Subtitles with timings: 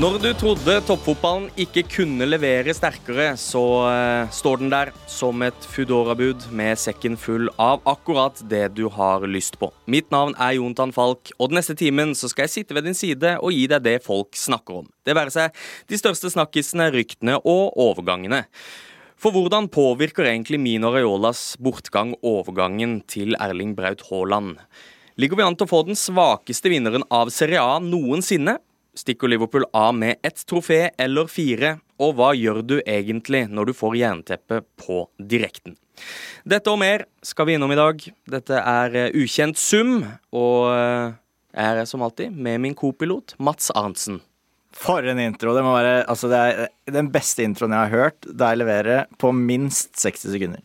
[0.00, 5.66] Når du trodde toppfotballen ikke kunne levere sterkere, så uh, står den der som et
[5.74, 9.68] Foodora-bud med sekken full av akkurat det du har lyst på.
[9.84, 12.96] Mitt navn er Jontan Falk, og den neste timen så skal jeg sitte ved din
[12.96, 14.88] side og gi deg det folk snakker om.
[15.04, 15.60] Det være seg
[15.92, 18.46] de største snakkisene, ryktene og overgangene.
[19.20, 24.56] For hvordan påvirker egentlig Mino Raiolas bortgang overgangen til Erling Braut Haaland?
[25.20, 28.56] Ligger vi an til å få den svakeste vinneren av Serie A noensinne?
[28.94, 31.76] Stikker Liverpool av med ett trofé eller fire?
[32.00, 35.76] Og hva gjør du egentlig når du får jernteppe på direkten?
[36.48, 38.02] Dette og mer skal vi innom i dag.
[38.32, 40.00] Dette er eh, Ukjent sum,
[40.32, 41.12] og eh,
[41.54, 44.20] jeg er som alltid med min kopilot Mats Arntzen.
[44.74, 45.52] For en intro.
[45.54, 49.32] Det må være altså det er den beste introen jeg har hørt deg levere på
[49.34, 50.62] minst 60 sekunder.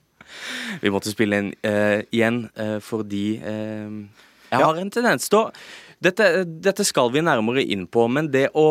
[0.82, 4.04] Vi måtte spille inn uh, igjen uh, fordi uh,
[4.52, 4.68] jeg ja.
[4.68, 5.50] har en tendens til å
[6.06, 8.66] dette, dette, skal vi nærmere inn på, men det å,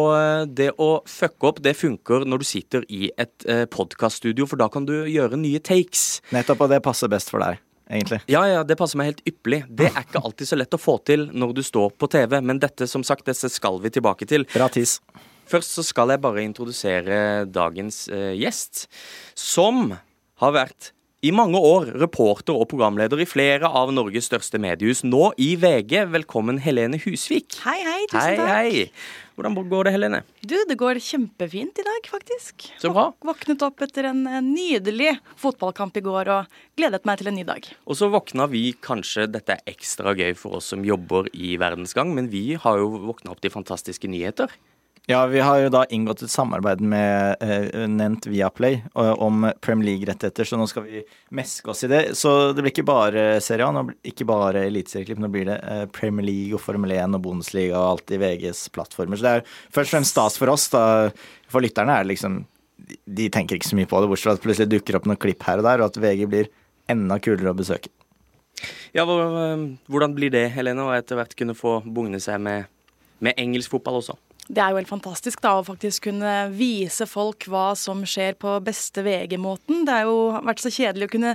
[0.46, 4.70] det å fucke opp, det funker når du sitter i et eh, podkaststudio, for da
[4.72, 6.22] kan du gjøre nye takes.
[6.34, 7.60] Nettopp, og det passer best for deg.
[7.90, 8.22] Egentlig.
[8.32, 9.60] Ja, ja, det passer meg helt ypperlig.
[9.68, 12.60] Det er ikke alltid så lett å få til når du står på TV, men
[12.62, 14.46] dette som sagt, dette skal vi tilbake til.
[14.55, 14.98] Bra tis.
[15.50, 18.86] Først så skal jeg bare introdusere dagens eh, gjest,
[19.36, 19.90] som
[20.40, 20.94] har vært
[21.25, 25.00] i mange år reporter og programleder i flere av Norges største mediehus.
[25.06, 26.03] Nå i VG.
[26.12, 27.56] Velkommen, Helene Husvik.
[27.64, 28.00] Hei, hei.
[28.11, 28.50] Tusen hei, takk.
[28.53, 29.22] Hei.
[29.34, 30.20] Hvordan går det, Helene?
[30.45, 32.69] Du, Det går kjempefint i dag, faktisk.
[32.83, 33.06] Så bra.
[33.25, 37.72] Våknet opp etter en nydelig fotballkamp i går og gledet meg til en ny dag.
[37.89, 42.12] Og så våkna vi kanskje Dette er ekstra gøy for oss som jobber i Verdensgang,
[42.14, 44.52] men vi har jo våkna opp til fantastiske nyheter.
[45.06, 50.48] Ja, vi har jo da inngått et samarbeid med eh, nevnt Viaplay om Premier League-rettigheter,
[50.48, 51.02] så nå skal vi
[51.36, 52.00] meske oss i det.
[52.16, 56.24] Så det blir ikke bare Serie A, ikke bare eliteserieklipp, nå blir det eh, Premier
[56.24, 59.20] League og Formel 1 og Bundesliga og alt i VGs plattformer.
[59.20, 59.46] Så det er
[59.77, 60.86] først og fremst stas for oss, da.
[61.52, 62.40] For lytterne er det liksom
[63.05, 65.45] De tenker ikke så mye på det, bortsett fra at plutselig dukker opp noen klipp
[65.45, 66.52] her og der, og at VG blir
[66.89, 67.92] enda kulere å besøke.
[68.96, 72.73] Ja, eh, hvordan blir det, Helene, å etter hvert kunne få bugne seg med,
[73.20, 74.17] med engelsk fotball også?
[74.44, 78.58] Det er jo helt fantastisk da, å faktisk kunne vise folk hva som skjer på
[78.64, 79.86] beste VG-måten.
[79.88, 81.34] Det har jo vært så kjedelig å kunne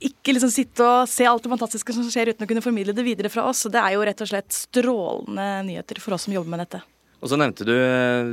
[0.00, 3.04] ikke liksom sitte og se alt det fantastiske som skjer uten å kunne formidle det
[3.04, 3.66] videre fra oss.
[3.66, 6.80] Så det er jo rett og slett strålende nyheter for oss som jobber med dette.
[7.18, 7.74] Og så nevnte du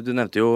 [0.05, 0.49] Du nevnte jo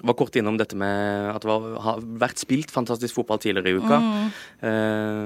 [0.00, 3.78] var kort innom dette med at det var, har vært spilt fantastisk fotball tidligere i
[3.82, 3.98] uka.
[3.98, 4.28] Mm.
[4.70, 5.22] Eh,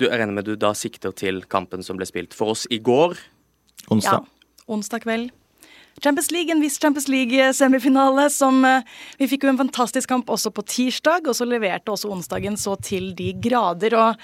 [0.00, 2.80] du, jeg regner med du da sikter til kampen som ble spilt for oss i
[2.82, 3.14] går?
[3.90, 4.26] Onsdag.
[4.26, 4.64] Ja.
[4.70, 5.30] Onsdag kveld.
[6.00, 8.28] Champions League, en viss Champions League-semifinale.
[8.30, 8.82] som eh,
[9.18, 12.76] Vi fikk jo en fantastisk kamp også på tirsdag, og så leverte også onsdagen så
[12.80, 13.96] til de grader.
[13.96, 14.16] og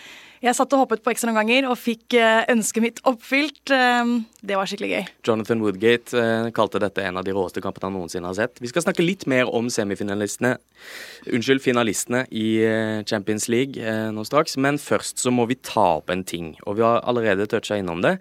[0.44, 3.72] jeg satt og hoppet på ekstra noen ganger og fikk eh, ønsket mitt oppfylt.
[3.72, 5.08] Ehm, det var skikkelig gøy.
[5.28, 8.60] Jonathan Woodgate eh, kalte dette en av de råeste kampene han noensinne har sett.
[8.60, 10.56] Vi skal snakke litt mer om semifinalistene,
[11.32, 14.58] unnskyld, finalistene i eh, Champions League nå straks.
[14.60, 18.04] Men først så må vi ta opp en ting, og vi har allerede toucha innom
[18.04, 18.16] det.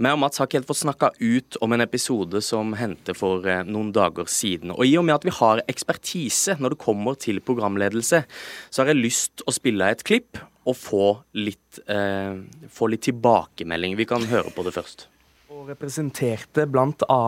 [0.00, 3.44] Meg og Mats har ikke helt fått snakka ut om en episode som hendte for
[3.68, 4.72] noen dager siden.
[4.76, 8.24] Og i og med at vi har ekspertise når det kommer til programledelse,
[8.70, 11.04] så har jeg lyst å spille et klipp og få
[11.40, 12.36] litt, eh,
[12.68, 13.96] få litt tilbakemelding.
[13.96, 15.06] Vi kan høre på det først.
[15.48, 17.20] Og representerte bl.a.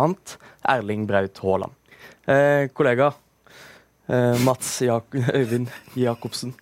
[0.68, 1.72] Erling Braut Haaland.
[2.28, 3.14] Eh, kollega
[4.08, 6.52] eh, Mats Jak Øyvind Jacobsen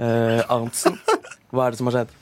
[0.00, 0.96] eh, Arntzen,
[1.52, 2.18] hva er det som har skjedd?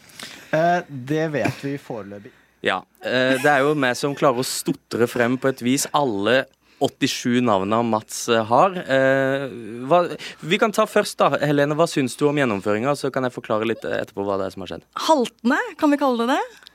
[0.50, 2.32] Eh, det vet vi foreløpig.
[2.66, 2.82] Ja.
[3.00, 6.42] Eh, det er jo meg som klarer å stotre frem på et vis alle
[6.80, 8.76] 87 navnene Mats eh, har.
[8.80, 9.46] Eh,
[9.88, 10.02] hva,
[10.40, 11.36] vi kan ta først, da.
[11.44, 12.96] Helene, hva syns du om gjennomføringa?
[12.98, 14.88] Så kan jeg forklare litt etterpå hva det er som har skjedd.
[15.08, 16.66] Haltende, kan vi kalle det det?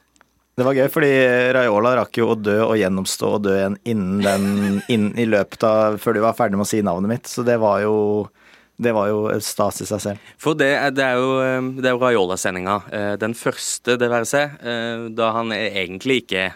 [0.55, 1.11] Det var gøy, fordi
[1.51, 4.45] Raiola rakk jo å dø og gjennomstå og dø igjen innen den,
[4.87, 7.27] innen, i løpet av Før du var ferdig med å si navnet mitt.
[7.27, 7.97] Så det var jo
[8.81, 10.31] det var jo stas i seg selv.
[10.41, 12.77] For det, det er jo, eh, det jo Raiola-sendinga.
[13.21, 14.59] Den første, det være seg,
[15.15, 16.49] da han egentlig ikke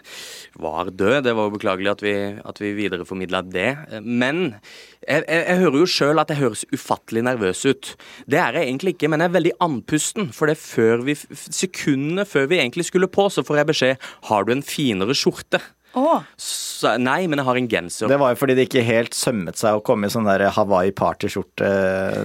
[0.60, 1.24] var død.
[1.24, 2.16] Det var jo beklagelig at vi,
[2.52, 3.70] at vi videreformidla det.
[4.04, 4.60] Men
[5.08, 7.94] jeg, jeg, jeg, hører jo sjøl at jeg høres ufattelig nervøs ut.
[8.30, 10.32] Det er jeg egentlig ikke, men jeg er veldig andpusten.
[10.36, 14.48] For det før vi, sekundene før vi egentlig skulle på, så får jeg beskjed har
[14.48, 15.62] du en finere skjorte.
[15.98, 16.22] Oh.
[16.38, 18.12] Så, nei, men jeg har en genser.
[18.12, 20.94] Det var jo fordi det ikke helt sømmet seg å komme i sånn der Hawaii
[20.96, 21.70] partyskjorte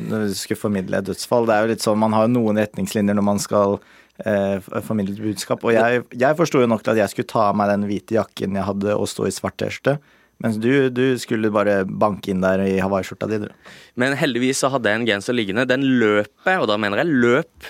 [0.05, 1.49] når du skulle formidle et dødsfall.
[1.49, 3.79] Det er jo litt sånn, Man har jo noen retningslinjer når man skal
[4.25, 5.65] eh, et budskap.
[5.65, 8.19] Og jeg, jeg forsto jo nok til at jeg skulle ta av meg den hvite
[8.19, 9.99] jakken jeg hadde og stå i svart T-skjorte.
[10.43, 13.75] Mens du, du, skulle bare banke inn der i hawaiiskjorta di, du.
[14.03, 15.67] Men heldigvis så hadde jeg en genser liggende.
[15.71, 17.69] Den løp jeg, og da mener jeg løp,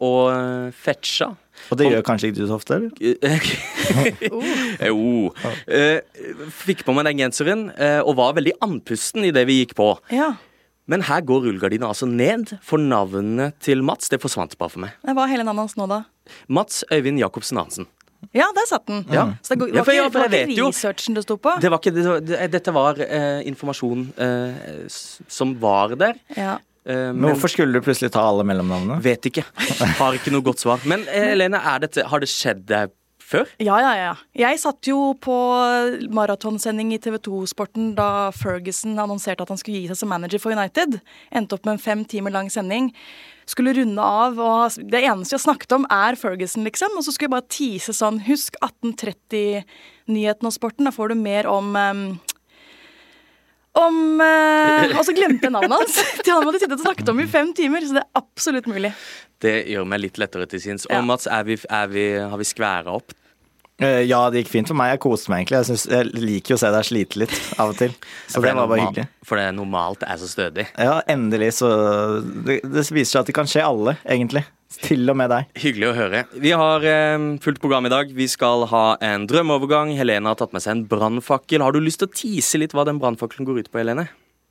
[0.00, 1.34] og fetcha
[1.70, 2.90] Og det gjør kanskje ikke du så ofte, eller?
[4.86, 5.32] jo.
[5.76, 5.98] Eh,
[6.62, 9.88] fikk på meg den genseren eh, og var veldig andpusten idet vi gikk på.
[10.14, 10.32] Ja.
[10.86, 14.94] Men her går rullegardina altså ned, for navnet til Mats det forsvant bare for meg.
[15.02, 16.04] Hva er hele navnet hans nå, da?
[16.52, 17.88] Mats Øyvind Jacobsen Hansen.
[18.34, 19.02] Ja, der satt den.
[19.12, 19.26] Ja.
[19.44, 21.52] Så det var Ja, for jeg- ikke, for det researchen det sto på?
[21.62, 24.86] Det var ikke, det, det, dette var eh, informasjon eh,
[25.28, 26.14] som var der.
[26.36, 26.56] Ja.
[26.86, 29.00] Eh, Men hvorfor skulle du plutselig ta alle mellomnavnene?
[29.04, 29.44] Vet ikke.
[30.00, 30.84] Har ikke noe godt svar.
[30.88, 32.94] Men eh, Helene, er dette, har det skjedd deg
[33.26, 33.48] før?
[33.58, 34.12] ja, ja, ja.
[34.38, 35.36] Jeg satt jo på
[36.14, 40.54] maratonsending i TV 2-sporten da Ferguson annonserte at han skulle gi seg som manager for
[40.54, 41.00] United.
[41.34, 42.92] Endte opp med en fem timer lang sending.
[43.46, 46.96] Skulle runde av, og det eneste jeg snakket om, er Ferguson, liksom.
[46.98, 50.88] Og så skulle jeg bare tease sånn Husk 1830-nyheten og sporten.
[50.88, 52.08] Da får du mer om um,
[53.80, 55.98] om eh, Og så glemte jeg navnet hans!
[56.24, 57.84] Til han hadde sittet og snakket om i fem timer.
[57.84, 58.92] Så det er absolutt mulig.
[59.42, 60.88] Det gjør meg litt lettere til sinns.
[60.88, 61.00] Ja.
[61.00, 63.14] Og Mats, er vi, er vi, har vi skværa opp?
[63.82, 64.94] Eh, Ja, det gikk fint for meg.
[64.94, 65.58] Jeg koste meg egentlig.
[65.60, 67.92] Jeg, synes, jeg liker jo å se deg slite litt av og til.
[68.32, 69.06] Så det var bare hyggelig.
[69.26, 70.64] For det normalt er så stødig.
[70.80, 71.70] Ja, endelig så
[72.22, 74.44] Det, det viser seg at det kan skje alle, egentlig.
[74.82, 75.46] Til og med deg.
[75.62, 76.22] Hyggelig å høre.
[76.42, 78.10] Vi har eh, fullt program i dag.
[78.16, 79.92] Vi skal ha en drømmeovergang.
[79.96, 81.62] Helene har tatt med seg en brannfakkel.
[81.64, 84.08] Har du lyst til å tease litt hva den brannfakkelen går ut på, Helene?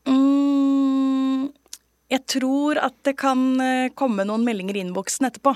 [0.10, 1.50] Mm,
[2.13, 5.56] jeg tror at det kan eh, komme noen meldinger i innboksen etterpå.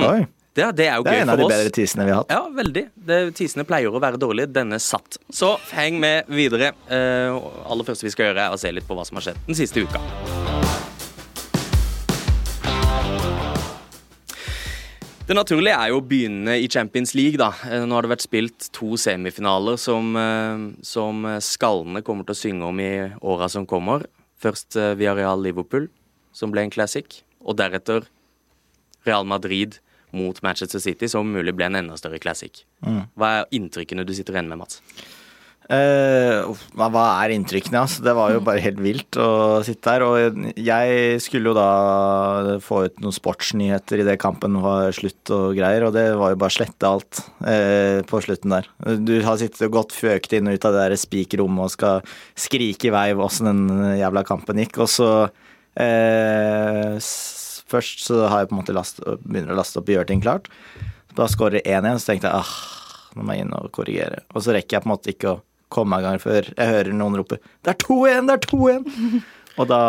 [0.00, 0.24] Oi.
[0.54, 2.30] Det, det er jo Det gøy er en av de bedre teasene vi har hatt.
[2.30, 2.82] Ja, veldig.
[2.94, 4.52] Det, Tisene pleier å være dårlige.
[4.54, 5.18] Denne satt.
[5.34, 6.70] Så heng med videre.
[6.86, 9.40] Uh, aller første vi skal gjøre, er å se litt på hva som har skjedd
[9.48, 9.98] den siste uka.
[15.26, 17.50] Det naturlige er jo å begynne i Champions League, da.
[17.66, 22.42] Eh, Nå har det vært spilt to semifinaler som, eh, som skallene kommer til å
[22.44, 22.92] synge om i
[23.24, 24.04] åra som kommer.
[24.38, 25.88] Først eh, Villarreal Liverpool,
[26.30, 27.24] som ble en classic.
[27.42, 28.04] Og deretter
[29.08, 29.80] Real Madrid
[30.14, 32.62] mot Manchester City, som mulig ble en enda større classic.
[33.18, 34.80] Hva er inntrykkene du sitter igjen med, Mats?
[35.64, 36.44] Uh,
[36.76, 37.78] hva er inntrykkene?
[37.86, 38.02] Altså?
[38.04, 40.02] Det var jo bare helt vilt å sitte her.
[40.04, 45.86] Og jeg skulle jo da få ut noen sportsnyheter idet kampen var slutt og greier,
[45.88, 48.68] og det var jo bare slette alt uh, på slutten der.
[49.08, 52.04] Du har sittet og gått føkt inn og ut av det der spikerrommet og skal
[52.44, 53.64] skrike i vei åssen den
[54.02, 55.10] jævla kampen gikk, og så
[57.00, 57.40] s-
[57.74, 60.22] Først så har jeg på en måte last, begynner å laste opp og gjøre ting
[60.24, 60.50] klart.
[61.18, 62.54] Da skårer 1-1, så tenkte jeg ah,
[63.14, 64.22] nå må jeg inn og korrigere.
[64.34, 65.40] Og så rekker jeg på en måte ikke å
[65.74, 68.28] komme meg i gang før jeg hører noen rope 'Det er 2-1!
[68.28, 69.24] Det er 2-1!'
[69.60, 69.80] Og da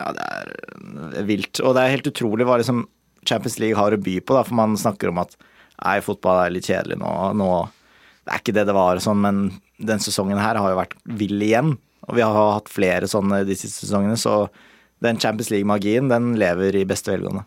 [0.00, 1.60] Ja, det er vilt.
[1.60, 2.86] Og det er helt utrolig hva liksom
[3.26, 5.34] Champions League har å by på, da, for man snakker om at
[5.82, 7.12] nei, fotball er litt kjedelig nå.
[7.36, 7.50] nå
[8.26, 9.40] det er ikke det det var, sånn, men
[9.76, 11.74] den sesongen her har jo vært vill igjen.
[12.06, 14.46] Og vi har hatt flere sånne de siste sesongene, så
[15.04, 17.44] den Champions League-magien, den lever i beste velgående.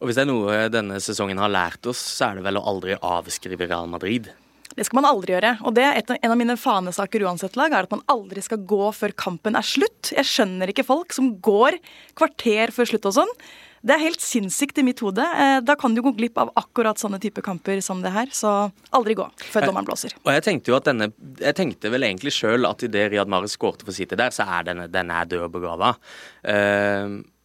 [0.00, 2.66] Og Hvis det er noe denne sesongen har lært oss, så er det vel å
[2.72, 4.30] aldri avskrive Real Madrid.
[4.72, 5.56] Det skal man aldri gjøre.
[5.68, 8.86] Og det er en av mine fanesaker uansett lag, er at man aldri skal gå
[8.96, 10.14] før kampen er slutt.
[10.14, 11.76] Jeg skjønner ikke folk som går
[12.18, 13.34] kvarter før slutt og sånn.
[13.82, 15.24] Det er helt sinnssykt i mitt hode.
[15.26, 18.26] Eh, Da kan du gå glipp av akkurat sånne type kamper som det her.
[18.30, 20.14] Så aldri gå før dommeren blåser.
[20.24, 23.56] Og jeg tenkte jo at denne Jeg tenkte vel egentlig sjøl at idet Riyad Mahrez
[23.58, 25.96] skårte for City der, så er denne, denne er død og begrava.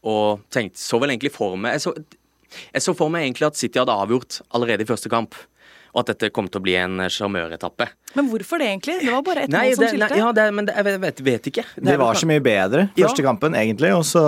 [0.07, 1.93] og tenkte, så vel egentlig for meg jeg så,
[2.71, 5.35] jeg så for meg egentlig at City hadde avgjort allerede i første kamp.
[5.95, 7.87] Og at dette kom til å bli en sjarmøretappe.
[8.13, 8.99] Men hvorfor det egentlig?
[9.01, 10.17] Det var bare ett mål som det, nei, skilte.
[10.19, 11.63] ja, det, men det, jeg vet, vet, ikke.
[11.75, 13.25] Det De er var så mye bedre første Ja.
[13.31, 13.91] kampen, egentlig.
[13.97, 14.23] Og så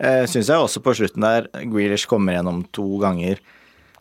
[0.00, 3.38] eh, syns jeg også på slutten der Grealish kommer gjennom to ganger.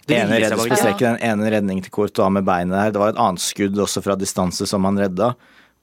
[0.10, 2.92] Ene reddes på streken, den ene redningen til Courtois med beinet der.
[2.96, 5.36] Det var et annet skudd også fra distanse som han redda.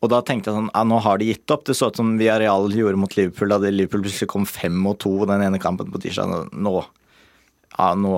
[0.02, 1.62] Og da tenkte jeg sånn, ja, nå har de gitt opp.
[1.64, 5.12] Det så ut som Villarreal gjorde mot Liverpool da Liverpool plutselig kom fem mot to
[5.30, 6.50] den ene kampen på tirsdag.
[6.52, 6.74] Nå,
[7.78, 8.16] ja, nå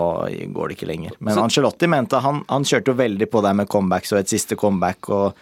[0.57, 1.13] går det ikke lenger.
[1.21, 4.29] Men Så- Ancelotti mente han, han kjørte jo veldig på der med comebacks og et
[4.33, 5.35] siste comeback og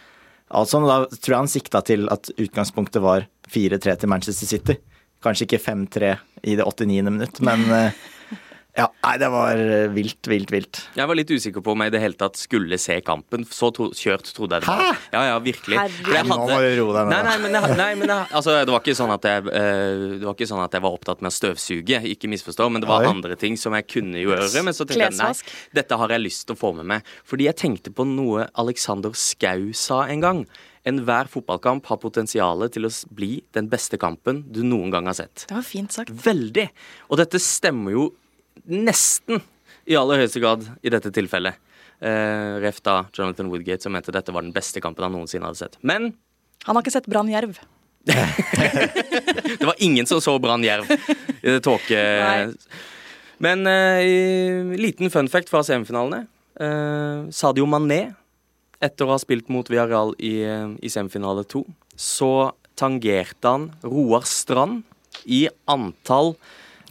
[0.51, 0.87] alt sånt.
[0.91, 4.77] Da tror jeg han sikta til at utgangspunktet var 4-3 til Manchester City.
[5.26, 6.12] Kanskje ikke 5-3
[6.47, 7.02] i det 89.
[7.11, 8.04] minutt, men eh,
[8.76, 10.78] ja, nei, det var eh, vilt, vilt, vilt.
[10.99, 13.47] Jeg var litt usikker på om jeg i det hele tatt skulle se kampen.
[13.49, 14.83] Så tro, kjørt trodde jeg det var.
[14.85, 15.06] Hæ?
[15.14, 15.78] Ja, ja, virkelig.
[15.97, 18.59] For Nå må du roe deg ned, Nei, nei, men, jeg, nei, men jeg, altså,
[18.61, 21.25] det var ikke sånn at jeg eh, Det var ikke sånn at jeg var opptatt
[21.25, 23.14] med å støvsuge, ikke misforstå, men det var Oi.
[23.16, 24.52] andre ting som jeg kunne gjøre.
[24.61, 25.33] Men så tenkte jeg nei,
[25.80, 27.12] dette har jeg lyst til å få med meg.
[27.25, 30.47] Fordi jeg tenkte på noe Alexander Skau sa en gang.
[30.87, 35.47] Enhver fotballkamp har potensial til å bli den beste kampen du noen gang har sett.
[35.49, 36.12] Det var fint sagt.
[36.26, 36.69] Veldig.
[37.11, 38.05] Og dette stemmer jo
[38.71, 39.43] nesten
[39.87, 41.59] i aller høyeste grad i dette tilfellet.
[41.97, 45.62] Uh, Ref da Jonathan Woodgate som mente dette var den beste kampen han noensinne hadde
[45.62, 45.78] sett.
[45.81, 46.12] Men
[46.66, 47.59] Han har ikke sett Brann Jerv.
[48.07, 51.99] det var ingen som så Brann Jerv i det tåke...
[53.43, 56.25] Men uh, liten fun fact fra semifinalene.
[56.57, 58.14] Uh, Sadio Mané,
[58.85, 61.64] etter å ha spilt mot Villarreal i, eh, i semifinale to,
[61.97, 64.85] så tangerte han Roar Strand
[65.25, 66.35] i antall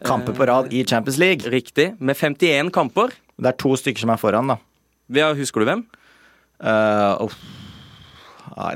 [0.03, 1.49] Kamper på rad i Champions League.
[1.49, 1.95] Riktig.
[1.99, 3.13] Med 51 kamper.
[3.39, 4.57] Det er to stykker som er foran, da.
[5.15, 5.85] Ja, husker du hvem?
[6.59, 7.37] Uh, uff.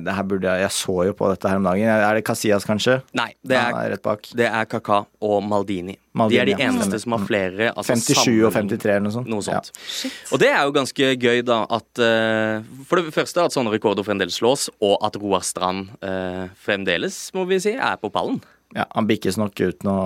[0.04, 1.88] Det her burde jeg Jeg så jo på dette her om dagen.
[1.88, 3.00] Er det Casillas, kanskje?
[3.18, 4.28] Nei, det er, er rett bak.
[4.36, 5.96] det er Kaka og Maldini.
[6.18, 6.70] Maldini, de er de ja.
[6.70, 7.04] eneste Mm.
[7.04, 9.30] som har flere altså, 57 og 53 eller noe sånt.
[9.32, 9.70] Noe sånt.
[9.72, 10.12] Ja.
[10.34, 14.04] Og det er jo ganske gøy, da, at uh, For det første at sånne rekorder
[14.08, 18.42] fremdeles slås, og at Roar Strand uh, fremdeles, må vi si, er på pallen.
[18.76, 19.98] Ja, han bikkes nok ut nå.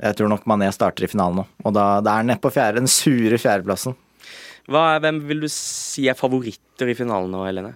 [0.00, 1.44] Jeg tror nok Mané starter i finalen nå.
[1.66, 3.96] Og da, da er han nede på fjerde, den sure fjerdeplassen.
[4.70, 7.72] Hva er, hvem vil du si er favoritter i finalen nå, Helene?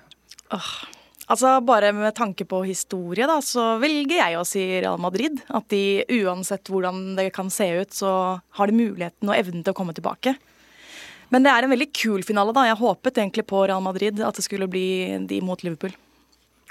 [1.33, 5.41] Altså Bare med tanke på historie, da, så velger jeg å si Real Madrid.
[5.49, 8.11] At de uansett hvordan det kan se ut, så
[8.59, 10.37] har de muligheten og evnen til å komme tilbake.
[11.33, 12.67] Men det er en veldig kul finale, da.
[12.69, 14.87] Jeg håpet egentlig på Real Madrid, at det skulle bli
[15.27, 15.95] de mot Liverpool.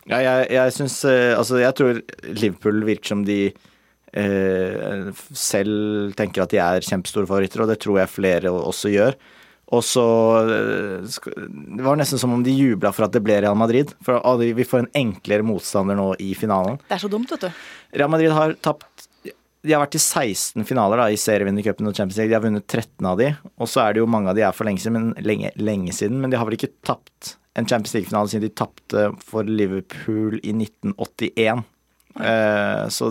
[0.04, 2.02] Ja, jeg, jeg syns eh, Altså, jeg tror
[2.36, 8.04] Liverpool virker som de eh, selv tenker at de er kjempestore favoritter, og det tror
[8.04, 9.18] jeg flere også gjør.
[9.74, 10.06] Og så
[10.44, 11.06] eh,
[11.42, 13.94] Det var nesten som om de jubla for at det ble Real Madrid.
[14.06, 16.80] For vi får en enklere motstander nå i finalen.
[16.88, 17.65] Det er så dumt, vet du.
[17.98, 22.20] Real Madrid har tapt De har vært i 16 finaler da, i serievinnercupen og Champions
[22.20, 22.32] League.
[22.34, 24.56] De har vunnet 13 av de, og så er det jo mange av de er
[24.56, 27.94] for lenge siden, men, lenge, lenge siden, men de har vel ikke tapt en Champions
[27.96, 31.63] League-finale siden de tapte for Liverpool i 1981.
[32.20, 33.10] Eh, så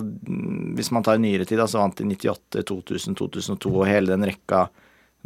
[0.76, 4.28] hvis man tar nyere tid, da, så vant de 98, 2000, 2002 og hele den
[4.28, 4.66] rekka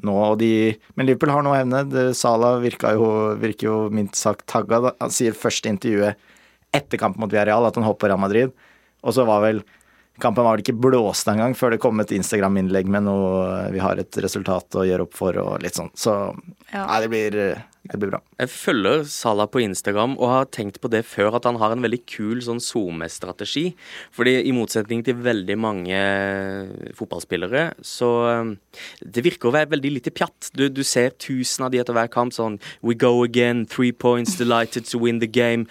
[0.05, 0.17] nå.
[0.41, 0.51] De,
[0.97, 1.85] men Liverpool har noe evne.
[2.17, 3.11] Salah jo,
[3.41, 4.83] virker jo minst sagt tagga.
[5.01, 6.21] Han sier først i intervjuet
[6.77, 8.53] etter kampen mot Villarreal at han hopper Real Madrid.
[9.07, 9.63] Og så var vel
[10.23, 14.01] Kampen var vel ikke blåst engang før det kom et Instagram-innlegg med noe vi har
[14.01, 15.91] et resultat å gjøre opp for og litt sånn.
[15.95, 16.15] Så
[16.73, 16.87] Ja.
[16.87, 17.31] nei, det blir,
[17.87, 18.21] det blir bra.
[18.41, 21.85] Jeg følger Salah på Instagram og har tenkt på det før, at han har en
[21.85, 23.75] veldig kul sånn SoMe-strategi.
[24.17, 26.01] Fordi i motsetning til veldig mange
[26.97, 28.57] fotballspillere, så
[29.01, 30.51] Det virker å være veldig lite pjatt.
[30.57, 34.37] Du, du ser tusen av de etter hver kamp sånn We go again, three points,
[34.37, 35.67] delighted to win the game.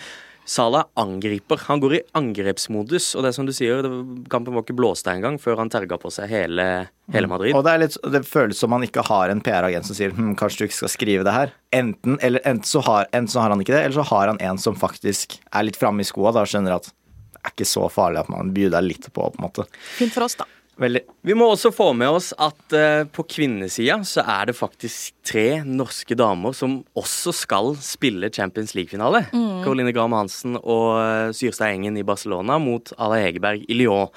[0.45, 1.57] Salah angriper.
[1.67, 3.91] Han går i angrepsmodus, og det er som du sier, det,
[4.31, 6.67] kampen var ikke blåst engang før han terga på seg hele,
[7.13, 7.57] hele Madrid.
[7.57, 10.35] Og det, er litt, det føles som han ikke har en PR-agent som sier hm,
[10.39, 11.55] kanskje du ikke skal skrive det her.
[11.75, 14.41] Enten, eller, enten, så har, enten så har han ikke det, eller så har han
[14.51, 17.89] en som faktisk er litt framme i skoa og skjønner at det er ikke så
[17.93, 19.67] farlig at man byr deg litt på, på en måte.
[19.97, 20.47] Fint for oss, da.
[20.81, 21.01] Veldig.
[21.23, 25.61] Vi må også få med oss at uh, på kvinnesida så er det faktisk tre
[25.63, 29.21] norske damer som også skal spille Champions League-finale.
[29.31, 34.11] Caroline Graham Hansen og uh, Syrstad Engen i Barcelona mot Ala Hegerberg i Lyon.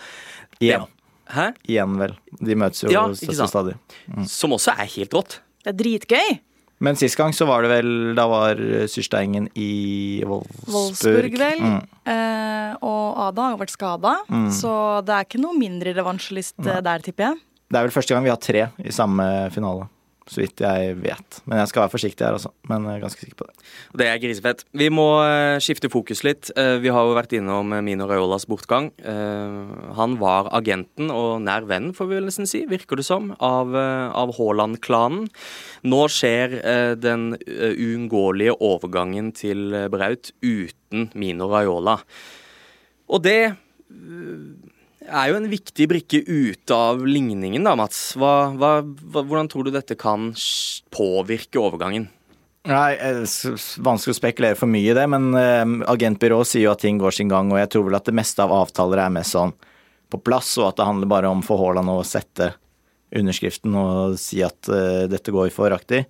[0.59, 0.89] Igjen.
[1.31, 1.51] Hæ?
[1.69, 2.17] Igjen, vel.
[2.41, 3.49] De møtes jo Ja, stadig.
[3.53, 4.27] stadig.
[4.33, 5.39] Som også er helt rått.
[5.63, 6.39] Det er dritgøy.
[6.85, 10.71] Men sist gang så var det vel Da var Syrsteingen i Wolfsburg.
[10.75, 11.63] Wolfsburg, vel.
[11.65, 11.81] Mm.
[12.15, 14.15] Eh, og Ada har vært skada,
[14.55, 14.73] så
[15.07, 17.41] det er ikke noe mindre revansjelyst eh, der, tipper jeg.
[17.69, 19.89] Det er vel første gang vi har tre i samme finale.
[20.29, 21.39] Så vidt jeg vet.
[21.49, 22.51] Men jeg skal være forsiktig her, altså.
[22.69, 23.65] Men jeg er ganske sikker på det.
[24.01, 24.65] Det er grisefett.
[24.77, 26.51] Vi må eh, skifte fokus litt.
[26.53, 28.91] Eh, vi har jo vært innom eh, Mino Raiolas bortgang.
[29.99, 33.73] Han var agenten og nær venn, får vi vel nesten si, virker det som, av,
[33.73, 35.27] av Haaland-klanen.
[35.89, 36.59] Nå skjer
[37.01, 41.99] den uunngåelige overgangen til Braut uten Mino Raiola.
[43.09, 43.41] Og det
[45.09, 48.13] er jo en viktig brikke ute av ligningen, da, Mats.
[48.19, 48.73] Hva, hva,
[49.19, 50.31] hvordan tror du dette kan
[50.95, 52.09] påvirke overgangen?
[52.69, 56.67] Nei, det s- s- Vanskelig å spekulere for mye i det, men eh, agentbyrået sier
[56.67, 59.05] jo at ting går sin gang, og jeg tror vel at det meste av avtaler
[59.07, 59.55] er mest sånn
[60.13, 62.51] på plass, og at det handler bare om for Haaland å sette
[63.17, 66.03] underskriften og si at eh, dette går foraktig.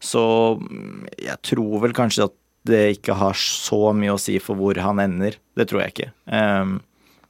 [0.00, 0.22] Så
[0.62, 2.36] mm, jeg tror vel kanskje at
[2.68, 5.36] det ikke har så mye å si for hvor han ender.
[5.56, 6.08] Det tror jeg ikke.
[6.28, 6.78] Um,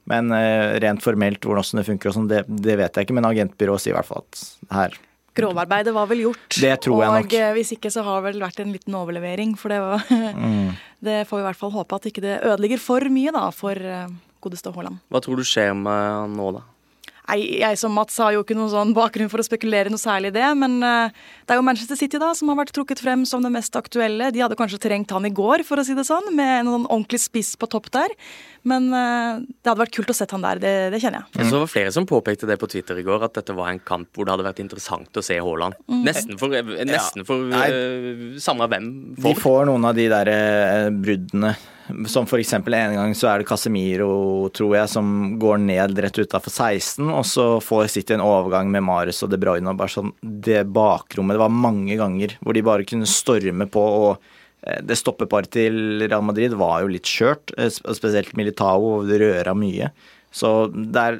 [0.09, 3.15] men eh, rent formelt hvordan det funker og sånn, det, det vet jeg ikke.
[3.19, 4.43] Men agentbyrået sier i hvert fall at
[4.75, 4.97] her
[5.39, 6.47] Grovarbeidet var vel gjort.
[6.59, 7.27] Det tror jeg nok.
[7.29, 9.53] Og eh, hvis ikke så har det vel vært en liten overlevering.
[9.61, 10.01] For det, var,
[10.35, 10.73] Mm.
[11.05, 13.77] det får vi i hvert fall håpe at ikke det ødelegger for mye da, for
[13.79, 14.09] eh,
[14.43, 14.99] godeste Haaland.
[15.13, 16.65] Hva tror du skjer med han nå, da?
[17.29, 20.31] Nei, jeg som Mats har jo ikke noen sånn bakgrunn for å spekulere noe særlig
[20.31, 21.11] i det, men eh,
[21.45, 24.31] det er jo Manchester City da som har vært trukket frem som det mest aktuelle.
[24.33, 26.87] De hadde kanskje trengt han i går, for å si det sånn, med en sånn
[26.89, 28.15] ordentlig spiss på topp der.
[28.67, 31.37] Men eh, det hadde vært kult å sett han der, det, det kjenner jeg.
[31.37, 33.69] Jeg så det var flere som påpekte det på Twitter i går, at dette var
[33.71, 35.77] en kamp hvor det hadde vært interessant å se Haaland.
[36.09, 36.53] Nesten for,
[36.89, 37.65] nesten for Nei.
[37.69, 39.43] eh, samme hvem De for.
[39.45, 41.53] får noen av de der uh, bruddene
[42.07, 42.53] Som f.eks.
[42.53, 42.65] en
[42.95, 47.47] gang så er det Casemiro, tror jeg, som går ned rett utafor 16, og så
[47.63, 51.41] får City en overgang med Marius og De Bruyne og bare sånn Det bakrommet Det
[51.41, 54.29] var mange ganger hvor de bare kunne storme på, og
[54.67, 59.57] eh, det stoppeparet til Real Madrid var jo litt skjørt, eh, spesielt Militao, det røra
[59.57, 59.89] mye.
[60.31, 61.17] Så der,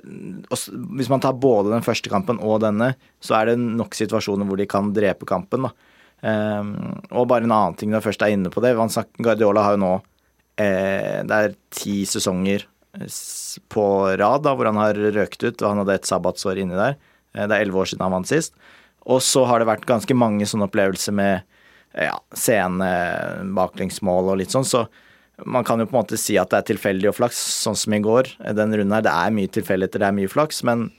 [0.54, 2.94] hvis man tar både den første kampen og denne,
[3.26, 5.66] så er det nok situasjoner hvor de kan drepe kampen.
[5.66, 5.74] da.
[6.20, 8.76] Um, og bare en annen ting når først er inne på det.
[8.76, 9.94] Guardiola har jo nå
[10.60, 12.66] Det er ti sesonger
[13.70, 13.86] på
[14.18, 16.98] rad da, hvor han har røkt ut, og han hadde et sabbatsår inni der.
[17.36, 18.56] Eh, det er elleve år siden han vant sist.
[19.10, 21.46] Og så har det vært ganske mange sånne opplevelser med
[21.96, 22.90] ja, sene
[23.56, 24.86] baklengsmål og litt sånn, så
[25.48, 27.96] man kan jo på en måte si at det er tilfeldig og flaks, sånn som
[27.96, 28.28] i går.
[28.58, 30.90] Den runden her, det er mye tilfeldigheter, det er mye flaks, men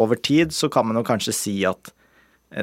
[0.00, 1.92] over tid så kan man jo kanskje si at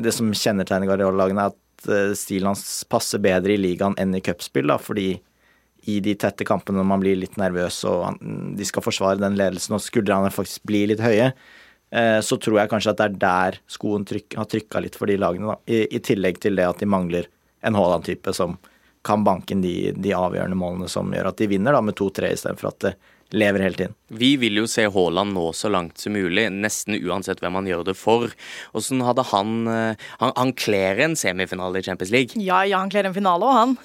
[0.03, 4.21] det som kjennetegner Guardiola-lagene, er at Eh, stilen hans passer bedre i ligaen enn i
[4.21, 5.15] cupspill, da, fordi
[5.89, 9.77] i de tette kampene når man blir litt nervøs og de skal forsvare den ledelsen
[9.77, 11.31] og skuldrene faktisk blir litt høye,
[11.91, 15.09] eh, så tror jeg kanskje at det er der skoen tryk, har trykka litt for
[15.09, 15.57] de lagene.
[15.65, 17.29] I, I, tillegg til det at de mangler
[17.65, 18.59] en Haaland-type som
[19.05, 22.35] kan banke inn de, de, avgjørende målene som gjør at de vinner da med 2-3
[22.35, 22.93] istedenfor at det
[23.31, 23.95] lever hele tiden.
[24.07, 27.85] Vi vil jo se Haaland nå så langt som mulig, nesten uansett hvem han gjør
[27.91, 28.33] det for.
[28.77, 32.41] Åssen hadde han eh, Han, han kler en semifinale i Champions League?
[32.41, 33.77] Ja, ja, han kler en finale òg, han.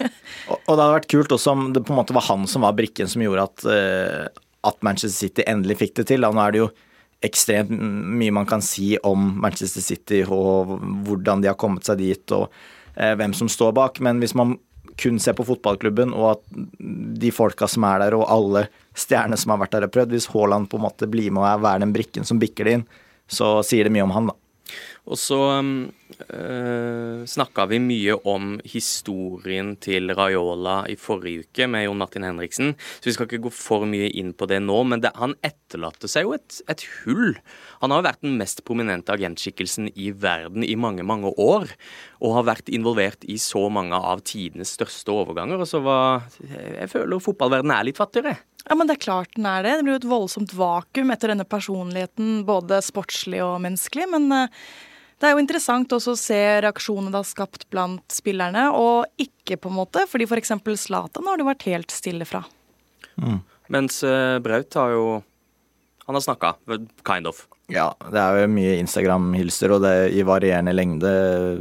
[0.50, 2.64] og, og, det hadde vært kult også om det på en måte var han som
[2.66, 6.24] var brikken som gjorde at, uh, at Manchester City endelig fikk det til.
[6.24, 6.32] Da.
[6.32, 6.70] Nå er det jo
[7.24, 12.36] ekstremt mye man kan si om Manchester City og hvordan de har kommet seg dit
[12.36, 14.56] og uh, hvem som står bak, men hvis man
[15.00, 16.44] kun ser på fotballklubben, og at
[17.20, 20.30] de folka som er der, og alle stjernene som har vært der og prøvd, hvis
[20.32, 22.86] Haaland på en måte blir med og er den brikken som bikker det inn,
[23.30, 24.38] så sier det mye om han, da.
[25.04, 25.68] Og så øh,
[26.22, 32.72] eh, snakka vi mye om historien til Raiola i forrige uke med Jon Martin Henriksen,
[32.98, 34.78] så vi skal ikke gå for mye inn på det nå.
[34.90, 37.34] Men det, han etterlater seg jo et, et, hull.
[37.82, 41.68] Han har vært den mest prominente agentskikkelsen i verden i mange, mange år.
[42.24, 45.60] Og har vært involvert i så mange av tidenes største overganger.
[45.60, 48.38] Og så var Jeg føler fotballverdenen er litt fattigere.
[48.64, 49.76] Ja, men det er klart den er det.
[49.76, 54.10] Det blir jo et voldsomt vakuum etter denne personligheten, både sportslig og menneskelig.
[54.16, 54.50] men...
[55.20, 59.58] Det er jo interessant også å se reaksjonene det har skapt blant spillerne, og ikke
[59.60, 60.56] på en måte, fordi f.eks.
[60.64, 62.42] For Zlatan har det vært helt stille fra.
[63.20, 63.40] Mm.
[63.72, 65.04] Mens uh, Braut har jo
[66.04, 66.50] Han har snakka,
[67.06, 67.46] kind of.
[67.72, 71.12] Ja, det er jo mye Instagram-hilser, og det er i varierende lengde.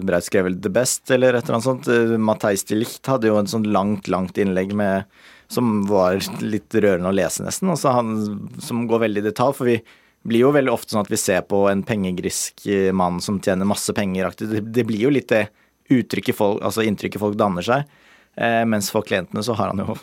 [0.03, 1.87] Braut skrev vel 'The Best', eller et eller annet sånt.
[1.87, 5.07] Uh, Matheis de Licht hadde jo en sånn langt, langt innlegg med,
[5.47, 7.71] som var litt rørende å lese, nesten.
[7.71, 8.17] Også han,
[8.59, 9.79] som går veldig i detalj, for vi
[10.23, 13.67] blir jo veldig ofte sånn at vi ser på en pengegrisk eh, mann som tjener
[13.67, 14.31] masse penger.
[14.39, 15.47] Det blir jo litt det
[15.93, 17.89] uttrykket folk, altså inntrykket folk danner seg.
[18.39, 19.97] Eh, mens for klientene så har han jo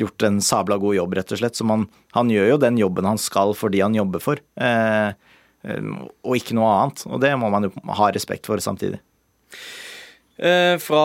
[0.00, 1.58] gjort en sabla god jobb, rett og slett.
[1.58, 5.12] Så man, han gjør jo den jobben han skal for de han jobber for, eh,
[5.60, 5.92] eh
[6.24, 7.04] og ikke noe annet.
[7.10, 9.02] Og det må man jo ha respekt for samtidig.
[10.40, 11.04] Eh, fra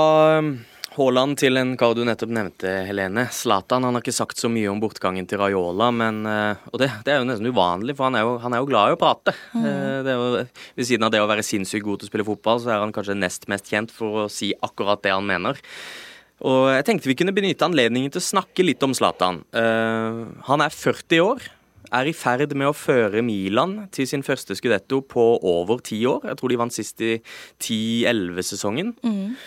[0.96, 3.26] Haaland til en kar du nettopp nevnte, Helene.
[3.34, 6.90] Zlatan han har ikke sagt så mye om bortgangen til Raiola, men, eh, og det,
[7.04, 9.02] det, er jo nesten uvanlig, for han er jo, han er jo glad i å
[9.02, 9.36] prate.
[9.54, 9.68] Mm.
[9.70, 10.46] Eh, jo,
[10.80, 12.96] ved siden av det å være sinnssykt god til å spille fotball, så er han
[12.96, 15.60] kanskje nest mest kjent for å si akkurat det han mener.
[16.46, 19.40] Og jeg tenkte vi kunne benytte anledningen til å snakke litt om Zlatan.
[19.56, 21.46] Uh, han er 40 år.
[21.96, 26.26] Er i ferd med å føre Milan til sin første skudetto på over ti år.
[26.32, 27.14] Jeg tror de vant sist i
[27.62, 28.92] 10-11-sesongen.
[29.06, 29.38] Mm.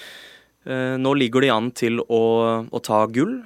[0.68, 2.22] Eh, nå ligger de an til å,
[2.68, 3.38] å ta gull.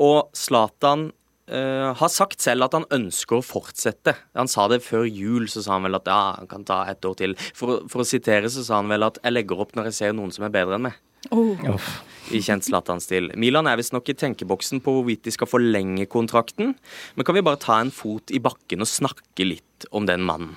[0.00, 1.08] Og Zlatan
[1.50, 4.14] uh, har sagt selv at han ønsker å fortsette.
[4.38, 7.04] Han sa det før jul, så sa han vel at ja, han kan ta ett
[7.04, 7.34] år til.
[7.58, 10.14] For, for, å sitere så sa han vel at 'jeg legger opp når jeg ser
[10.14, 11.00] noen som er bedre enn meg'.
[11.34, 11.90] Oh.
[12.32, 13.32] I kjent Zlatan-stil.
[13.36, 16.76] Milan er visstnok i tenkeboksen på hvorvidt de skal forlenge kontrakten.
[17.18, 20.54] Men kan vi bare ta en fot i bakken og snakke litt om den mannen?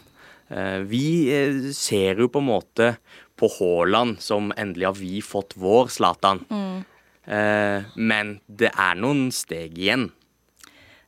[0.53, 2.93] Uh, vi ser jo på en måte
[3.39, 6.43] på Haaland som endelig har vi fått vår Zlatan.
[6.50, 6.84] Mm.
[7.24, 10.12] Eh, men det er noen steg igjen.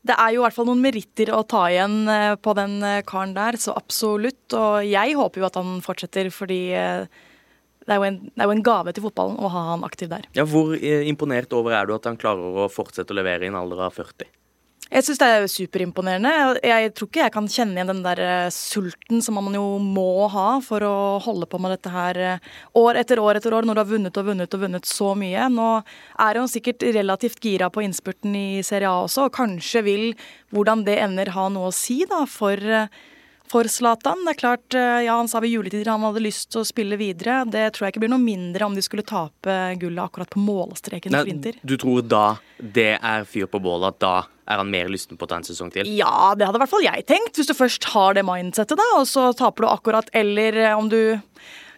[0.05, 3.01] Det er jo i hvert fall noen meritter å ta igjen eh, på den eh,
[3.07, 4.43] karen der, så absolutt.
[4.53, 7.07] Og jeg håper jo at han fortsetter, fordi eh,
[7.85, 10.27] det er, en, det er, jo en, gave til fotballen å ha han aktiv der.
[10.37, 13.57] Ja, Hvor imponert over er du at han klarer å fortsette å levere i en
[13.57, 14.29] alder av 40?
[14.85, 16.31] Jeg syns det er superimponerende.
[16.61, 20.27] Jeg tror ikke jeg kan kjenne igjen den der eh, sulten som man jo må
[20.29, 23.79] ha for å holde på med dette her eh, år etter år etter år, når
[23.79, 25.47] du har vunnet og vunnet og vunnet så mye.
[25.49, 25.69] Nå
[26.27, 30.05] er hun sikkert relativt gira på innspurten i Serie A også, og kanskje vil
[30.53, 32.85] hvordan det ender ha noe å si da for, eh,
[33.51, 34.23] for Zlatan.
[34.25, 36.97] Det er klart, eh, ja, Han sa ved juletider han hadde lyst til å spille
[36.97, 37.43] videre.
[37.49, 41.11] Det tror jeg ikke blir noe mindre om de skulle tape gullet akkurat på målstreken
[41.11, 41.55] for vinter.
[41.55, 41.59] Inter.
[41.63, 44.15] du tror da det er fyr på bålet, at da
[44.47, 45.89] er han mer lysten på å ta en sesong til?
[45.97, 47.35] Ja, det hadde i hvert fall jeg tenkt.
[47.35, 50.89] Hvis du først har det mindsettet, da, og så taper du akkurat, eller eh, om
[50.89, 51.17] du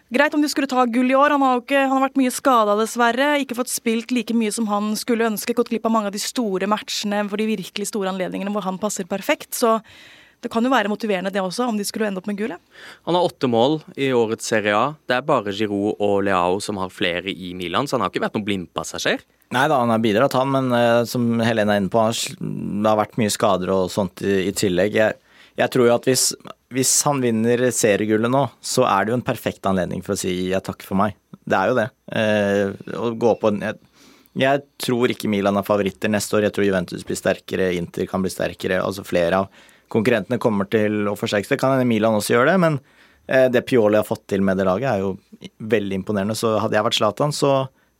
[0.08, 1.34] Greit om du skulle ta gull i år.
[1.34, 3.26] Han har, jo ikke, han har vært mye skada, dessverre.
[3.42, 5.52] Ikke fått spilt like mye som han skulle ønske.
[5.52, 8.80] Gått glipp av mange av de store matchene for de virkelig store anledningene hvor han
[8.80, 9.52] passer perfekt.
[9.58, 9.74] Så
[10.44, 12.58] det kan jo være motiverende det også, om de skulle ende opp med gule.
[13.08, 14.92] Han har åtte mål i årets Serie A.
[15.08, 18.22] Det er bare Giroud og Leao som har flere i Milan, så han har ikke
[18.22, 19.24] vært noen blindpassasjer.
[19.56, 22.04] Nei da, han har bidratt, han, men uh, som Helene er inne på,
[22.38, 24.98] det har vært mye skader og sånt i, i tillegg.
[25.00, 25.18] Jeg,
[25.58, 26.28] jeg, tror jo at hvis,
[26.76, 30.36] hvis han vinner seriegullet nå, så er det jo en perfekt anledning for å si
[30.52, 31.16] ja, takk for meg.
[31.48, 31.88] Det er jo det.
[32.14, 33.80] Uh, å gå på en jeg,
[34.38, 36.46] jeg tror ikke Milan er favoritter neste år.
[36.46, 38.78] Jeg tror Juventus blir sterkere, Inter kan bli sterkere.
[38.84, 41.60] Altså flere av konkurrentene kommer til å forsterke seg.
[41.60, 44.68] Kan hende Milan også gjør det, men uh, det Pioli har fått til med det
[44.68, 46.38] laget, er jo veldig imponerende.
[46.38, 47.56] Så hadde jeg vært Zlatan, så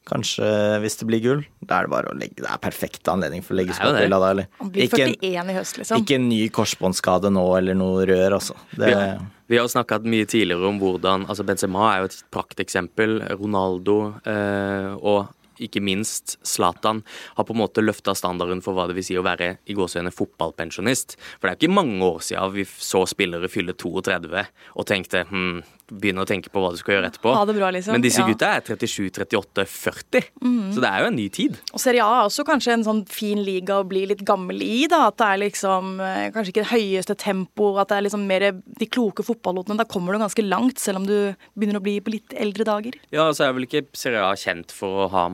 [0.09, 0.49] Kanskje
[0.81, 3.55] hvis det blir gull, da er det bare å legge Det er perfekt anledning for
[3.55, 4.47] å legge skapilla da, eller?
[4.61, 6.05] Han blir 41 i høst, liksom.
[6.05, 8.57] Ikke en ny korsbåndskade nå eller noe rør, altså.
[8.73, 9.19] Det, ja.
[9.49, 13.19] Vi har jo snakka mye tidligere om hvordan altså Benzema er jo et prakteksempel.
[13.41, 13.99] Ronaldo
[14.29, 15.29] eh, og
[15.65, 17.03] ikke minst Zlatan
[17.39, 20.15] har på en måte løfta standarden for hva det vil si å være i gåsehudene
[20.15, 21.19] fotballpensjonist.
[21.39, 24.45] For det er ikke mange år siden vi så spillere fylle 32
[24.79, 27.33] og tenkte hm, begynne å tenke på hva du skal gjøre etterpå.
[27.49, 27.95] Bra, liksom.
[27.97, 28.29] Men disse ja.
[28.29, 30.29] gutta er 37, 38, 40.
[30.45, 30.59] Mm.
[30.75, 31.57] Så det er jo en ny tid.
[31.73, 34.83] Og Serie A er også kanskje en sånn fin liga å bli litt gammel i.
[34.91, 38.29] da, At det er liksom eh, kanskje ikke det høyeste tempo, at det er liksom
[38.29, 39.81] mer de kloke fotballåtene.
[39.81, 41.17] Da kommer du ganske langt, selv om du
[41.57, 42.99] begynner å bli på litt eldre dager.
[43.15, 45.29] Ja, så er vel ikke Serie A kjent for å ha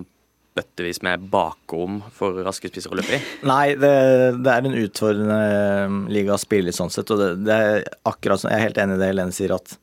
[0.54, 3.22] bøttevis med bakrom for raske spisser å løpe i?
[3.48, 3.94] Nei, det,
[4.38, 5.38] det, er en utfordrende
[5.90, 7.10] um, liga å spille sånn sett.
[7.10, 9.74] Og det, det, er akkurat sånn, Jeg er helt enig i det Helene sier, at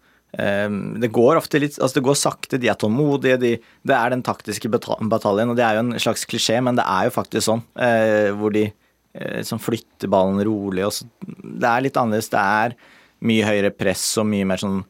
[0.67, 4.15] um, det går ofte litt Altså det går sakte, de er tålmodige, de, det er
[4.15, 5.51] den taktiske bataljen.
[5.51, 7.65] Og det er jo en slags klisjé, men det er jo faktisk sånn.
[7.75, 10.87] Uh, hvor de uh, som flytter ballen rolig.
[10.87, 12.31] Og så, det er litt annerledes.
[12.31, 12.79] Det er
[13.27, 14.81] mye høyere press og mye mer sånn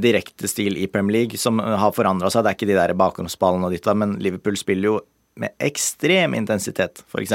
[0.00, 2.44] direkte stil i Premier League som har forandra seg.
[2.44, 4.96] Det er ikke de der bakgrunnsballene og ditt men Liverpool spiller jo
[5.40, 7.34] med ekstrem intensitet, f.eks.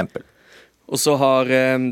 [0.89, 1.49] Og så har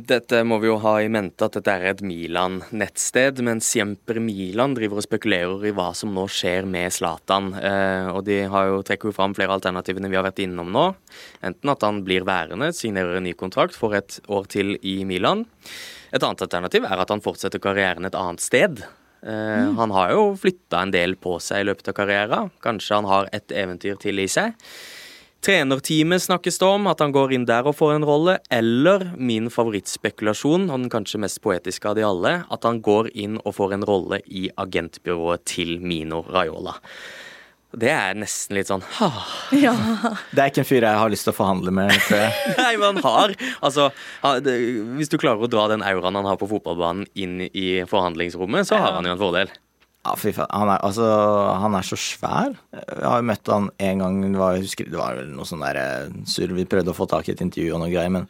[0.09, 4.73] Dette må vi jo ha i mente at dette er et Milan-nettsted, men Siempre Milan
[4.77, 7.51] driver og spekulerer i hva som nå skjer med Zlatan.
[7.61, 10.87] Eh, og de har jo trekker jo fram flere alternativene vi har vært innom nå.
[11.45, 15.45] Enten at han blir værende, signerer en ny kontrakt for et år til i Milan.
[16.09, 18.81] Et annet alternativ er at han fortsetter karrieren et annet sted.
[19.23, 19.77] Mm.
[19.79, 22.53] Han har jo flytta en del på seg i løpet av karrieren.
[22.63, 24.55] Kanskje han har et eventyr til i seg.
[25.45, 28.37] Trenerteamet snakkes det om, at han går inn der og får en rolle.
[28.53, 33.37] Eller min favorittspekulasjon, og den kanskje mest poetiske av de alle, at han går inn
[33.43, 36.77] og får en rolle i agentbyrået til Mino Raiola.
[37.77, 38.81] Det er nesten litt sånn
[39.53, 39.73] ja.
[40.33, 41.93] Det er ikke en fyr jeg har lyst til å forhandle med.
[42.63, 43.91] Nei, men han har Altså,
[44.97, 48.81] hvis du klarer å dra den auraen han har på fotballbanen inn i forhandlingsrommet, så
[48.81, 49.53] har han jo en fordel.
[50.07, 50.47] Ja, fy faen.
[50.55, 51.05] Han er, altså,
[51.59, 52.55] han er så svær.
[52.71, 54.19] Jeg har jo møtt han en gang.
[54.23, 56.53] Det var, husker, det var noe sånn der eh, surr.
[56.55, 58.29] Vi prøvde å få tak i et intervju og noe greier, men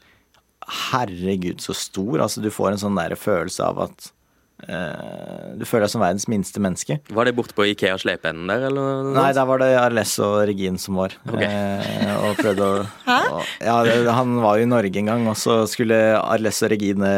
[0.89, 2.23] herregud, så stor.
[2.25, 4.09] Altså, du får en sånn der følelse av at
[4.57, 6.97] Du føler deg som verdens minste menneske.
[7.13, 9.11] Var det borte på Ikea Slepeenden der, eller?
[9.13, 11.13] Nei, der var det Arles og Regin som var.
[11.29, 11.45] Okay.
[11.45, 13.77] Uh, og prøvde å og, Ja,
[14.17, 17.11] han var jo i Norge en gang, og så skulle Arles og Regine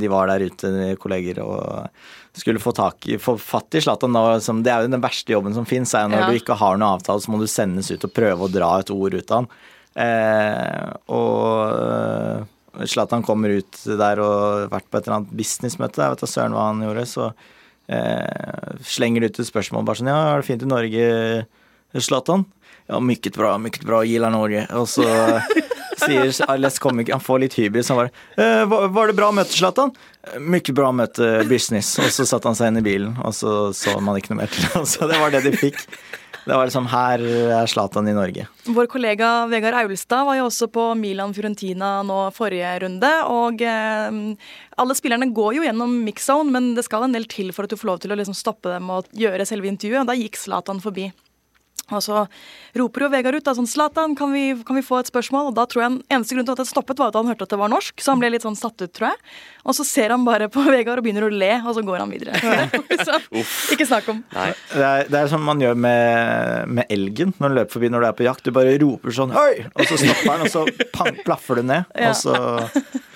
[0.00, 1.88] De var der ute, kolleger, og
[2.36, 4.14] skulle få, tak i, få fatt i Zlatan
[4.62, 5.94] Det er jo den verste jobben som fins.
[5.94, 6.30] Når ja.
[6.30, 8.90] du ikke har noen avtale, så må du sendes ut og prøve å dra et
[8.94, 9.52] ord ut av han.
[10.00, 12.46] Eh, og
[12.86, 16.02] Zlatan kommer ut der og har vært på et eller annet businessmøte.
[16.04, 17.06] Jeg vet da søren hva han gjorde.
[17.10, 17.26] Så
[17.90, 21.10] eh, slenger du ut et spørsmål bare sånn Ja, er det fint i Norge,
[21.98, 22.46] Zlatan?
[22.90, 24.64] Ja, mykket bra, mykket bra, gillar Norge.
[24.78, 25.06] Og så
[26.04, 27.90] sier Alex Comic, Han får litt hybris.
[27.92, 29.92] Han bare eh, var, det bra å møte Zlatan?
[30.38, 31.92] Mykket bra å møte business.
[32.02, 34.54] Og så satte han seg inn i bilen, og så så man ikke noe mer
[34.54, 34.86] til ham.
[34.90, 35.82] Så det var det de fikk.
[36.44, 37.22] Det var liksom Her
[37.60, 38.46] er Zlatan i Norge.
[38.64, 43.10] Vår kollega Vegard Aulstad var jo også på Milan Fiorentina nå forrige runde.
[43.30, 44.20] Og eh,
[44.80, 47.78] alle spillerne går jo gjennom mix-zone, men det skal en del til for at du
[47.80, 50.04] får lov til å liksom stoppe dem og gjøre selve intervjuet.
[50.04, 51.10] Og da gikk Zlatan forbi.
[51.96, 52.24] Og så
[52.78, 54.32] roper jo Vegard ut da sånn Zlatan, kan,
[54.66, 55.50] kan, vi få et spørsmål?
[55.50, 57.48] Og da tror jeg en eneste grunn til at det stoppet, var at han hørte
[57.48, 57.96] at det var norsk.
[58.00, 59.20] Så han ble litt sånn satt ut, tror jeg.
[59.66, 62.14] Og så ser han bare på Vegard og begynner å le, og så går han
[62.14, 62.38] videre.
[63.06, 63.18] så,
[63.74, 64.22] ikke snakk om.
[64.30, 68.06] Det er, det er som man gjør med, med, elgen når den løper forbi når
[68.06, 68.46] du er på jakt.
[68.46, 71.90] Du bare roper sånn høy, og så stopper den, og så pang, plaffer du ned.
[71.94, 72.36] Og så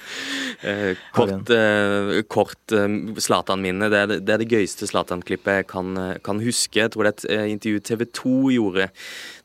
[0.64, 2.88] Eh, kort eh, kort eh,
[3.20, 3.90] Zlatan-minne.
[3.92, 6.80] Det, det- er det gøyeste Zlatan-klippet jeg kan, eh, kan huske.
[6.80, 8.86] Jeg tror det er et eh, intervju TV 2 gjorde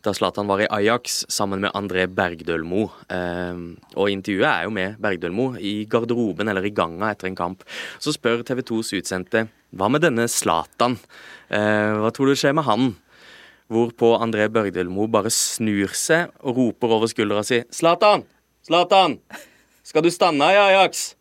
[0.08, 2.86] da Zlatan var i Ajax sammen med André Bergdølmo.
[3.12, 3.60] Eh,
[4.00, 7.68] og intervjuet er jo med Bergdølmo i garderoben eller i ganga etter en kamp.
[8.00, 10.96] Så spør TV 2s utsendte hva med denne Zlatan?
[11.52, 12.94] Eh, hva tror du skjer med han?
[13.70, 18.24] Hvorpå André Bergdølmo bare snur seg og roper over skuldra si Zlatan!
[18.66, 19.20] Zlatan!
[19.90, 21.16] Skal du stanna i Ajax?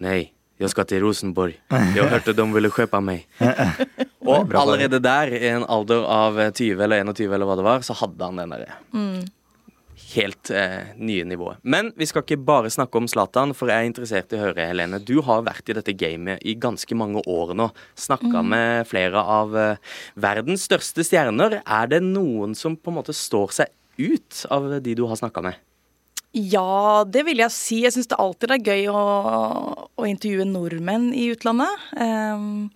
[0.00, 1.58] Nei, jeg skal til Rosenborg.
[1.68, 3.26] Jeg hørte de ville kjøpe meg.
[4.22, 7.96] Og allerede der, i en alder av 20 eller 21 eller hva det var, så
[7.98, 8.80] hadde han den derre
[10.12, 11.60] helt eh, nye nivået.
[11.62, 14.66] Men vi skal ikke bare snakke om Zlatan, for jeg er interessert i å høre,
[14.68, 15.00] Helene.
[15.00, 17.70] Du har vært i dette gamet i ganske mange år nå.
[17.98, 21.60] Snakka med flere av eh, verdens største stjerner.
[21.64, 25.44] Er det noen som på en måte står seg ut av de du har snakka
[25.48, 25.60] med?
[26.32, 27.82] Ja, det vil jeg si.
[27.84, 29.02] Jeg syns det alltid er gøy å,
[29.84, 31.90] å intervjue nordmenn i utlandet.
[31.92, 32.70] Um,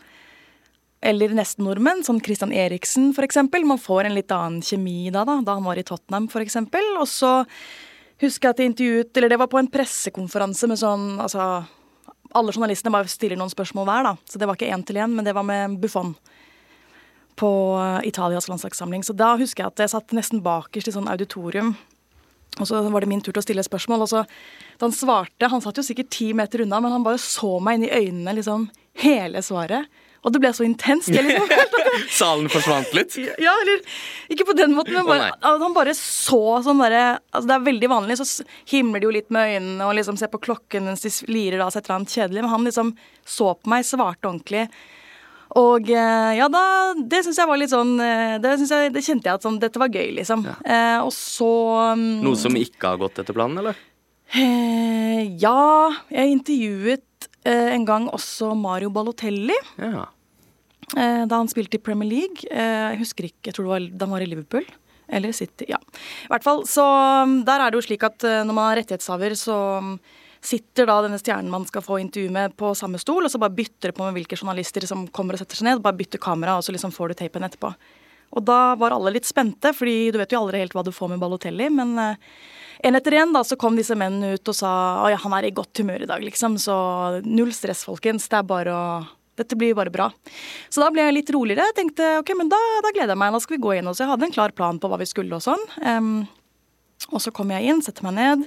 [1.07, 3.38] eller nesten nordmenn, sånn Christian Eriksen f.eks.
[3.64, 6.59] Man får en litt annen kjemi da, da, da han var i Tottenham f.eks.
[6.99, 7.33] Og så
[8.21, 11.45] husker jeg at jeg intervjuet Eller det var på en pressekonferanse med sånn Altså
[12.37, 14.12] alle journalistene bare stiller noen spørsmål hver, da.
[14.29, 16.11] Så det var ikke én til én, men det var med Buffon
[17.38, 19.05] på eh, Italias landslagssamling.
[19.07, 21.75] Så da husker jeg at jeg satt nesten bakerst i sånn auditorium.
[22.57, 24.07] Og så var det min tur til å stille et spørsmål.
[24.07, 24.25] Og så
[24.79, 27.79] da han svarte Han satt jo sikkert ti meter unna, men han bare så meg
[27.79, 28.69] inn i øynene liksom
[29.03, 29.91] hele svaret.
[30.27, 31.13] Og det ble så intenst.
[31.13, 31.53] Liksom,
[32.19, 33.15] Salen forsvant litt.
[33.17, 33.85] ja, eller
[34.33, 37.67] ikke på den måten, men bare, oh, han bare så sånn derre altså Det er
[37.69, 41.07] veldig vanlig, så himler de jo litt med øynene og liksom ser på klokken mens
[41.07, 42.93] de lirer av seg et eller annet kjedelig, men han liksom
[43.27, 44.67] så på meg, svarte ordentlig.
[45.57, 46.62] Og eh, ja, da
[46.99, 49.81] Det syns jeg var litt sånn eh, Det, jeg, det kjente jeg at sånn Dette
[49.81, 50.45] var gøy, liksom.
[50.64, 51.49] Eh, og så
[51.95, 53.79] um, Noe som ikke har gått etter planen, eller?
[54.37, 59.57] eh, Ja, jeg intervjuet eh, en gang også Mario Balotelli.
[59.81, 60.07] Ja.
[60.97, 62.45] Eh, da han spilte i Premier League.
[62.51, 64.66] Eh, jeg husker ikke, jeg tror det var da han var i Liverpool.
[65.07, 65.79] Eller City, ja.
[66.27, 66.83] I hvert fall, så
[67.23, 69.92] um, Der er det jo slik at når man er rettighetshaver, så um,
[70.47, 73.55] sitter da denne stjernen man skal få intervju med, på samme stol, og så bare
[73.57, 75.83] bytter det på med hvilke journalister som kommer og setter seg ned.
[75.85, 77.73] Bare bytter kamera, og så liksom får du tapen etterpå.
[78.37, 81.13] Og da var alle litt spente, fordi du vet jo aldri helt hva du får
[81.13, 81.69] med Balotelli.
[81.73, 82.23] Men eh,
[82.87, 84.73] en etter en da, så kom disse mennene ut og sa
[85.05, 86.59] at ja, han er i godt humør i dag, liksom.
[86.61, 86.77] Så
[87.25, 88.29] null stress, folkens.
[88.31, 88.89] Det er bare å
[89.37, 90.07] dette blir bare bra.
[90.73, 91.69] Så da ble jeg litt roligere.
[91.77, 93.35] Tenkte ok, men da, da gleder jeg meg.
[93.35, 93.91] Da skal vi gå inn.
[93.91, 95.61] Og så jeg hadde en klar plan på hva vi skulle og sånn.
[95.85, 96.25] Um,
[97.13, 98.47] og så kom jeg inn, setter meg ned.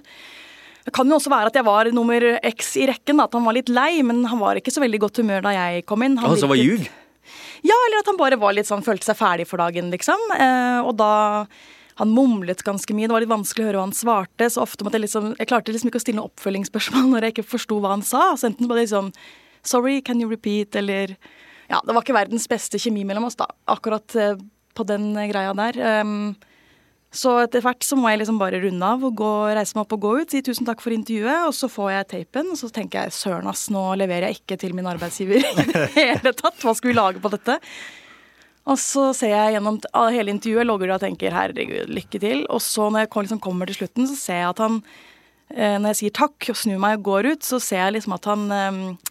[0.89, 3.54] Det kan jo også være at jeg var nummer X i rekken, at han var
[3.54, 6.15] litt lei, men han var ikke så veldig godt humør da jeg kom inn.
[6.17, 6.88] Han Å, så var ljug?
[7.62, 10.17] ja, eller at han bare var litt sånn, følte seg ferdig for dagen, liksom.
[10.34, 11.45] Eh, og da
[11.99, 13.10] Han mumlet ganske mye.
[13.10, 14.47] Det var litt vanskelig å høre hva han svarte.
[14.47, 17.34] Så ofte måtte jeg liksom Jeg klarte liksom ikke å stille noen oppfølgingsspørsmål når jeg
[17.36, 18.21] ikke forsto hva han sa.
[18.39, 19.10] Så enten var det liksom
[19.67, 20.78] Sorry, can you repeat?
[20.80, 21.17] Eller
[21.67, 23.49] Ja, det var ikke verdens beste kjemi mellom oss, da.
[23.67, 24.39] Akkurat eh,
[24.73, 25.75] på den greia der.
[25.91, 26.32] Ehm,
[27.10, 29.95] så etter hvert så må jeg liksom bare runde av og gå, reise meg opp
[29.95, 30.34] og gå ut.
[30.34, 32.52] Si tusen takk for intervjuet, og så får jeg tapen.
[32.54, 35.88] Og så tenker jeg søren ass, nå leverer jeg ikke til min arbeidsgiver i det
[35.98, 36.60] hele tatt.
[36.62, 37.58] Hva skal vi lage på dette?
[38.69, 39.80] Og så ser jeg gjennom
[40.13, 42.43] hele intervjuet, logger og tenker herregud, lykke til.
[42.54, 44.82] Og så når jeg liksom kommer til slutten, så ser jeg at han
[45.56, 48.19] eh, Når jeg sier takk og snur meg og går ut, så ser jeg liksom
[48.19, 49.09] at han eh,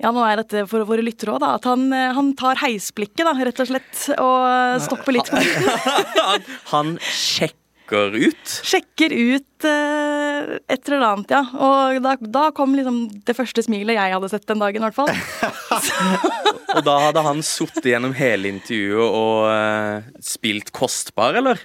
[0.00, 1.54] ja, nå er dette for våre lyttere òg, da.
[1.60, 3.96] At han, eh, han tar heisblikket, da, rett og slett.
[4.16, 5.30] Og stopper litt.
[5.30, 8.54] han, han sjekker ut.
[8.70, 11.42] Sjekker ut eh, et eller annet, ja.
[11.52, 14.96] Og da, da kom liksom det første smilet jeg hadde sett den dagen, i hvert
[14.96, 15.12] fall.
[16.76, 21.58] Og da hadde han sittet gjennom hele intervjuet og eh, spilt kostbar, eller?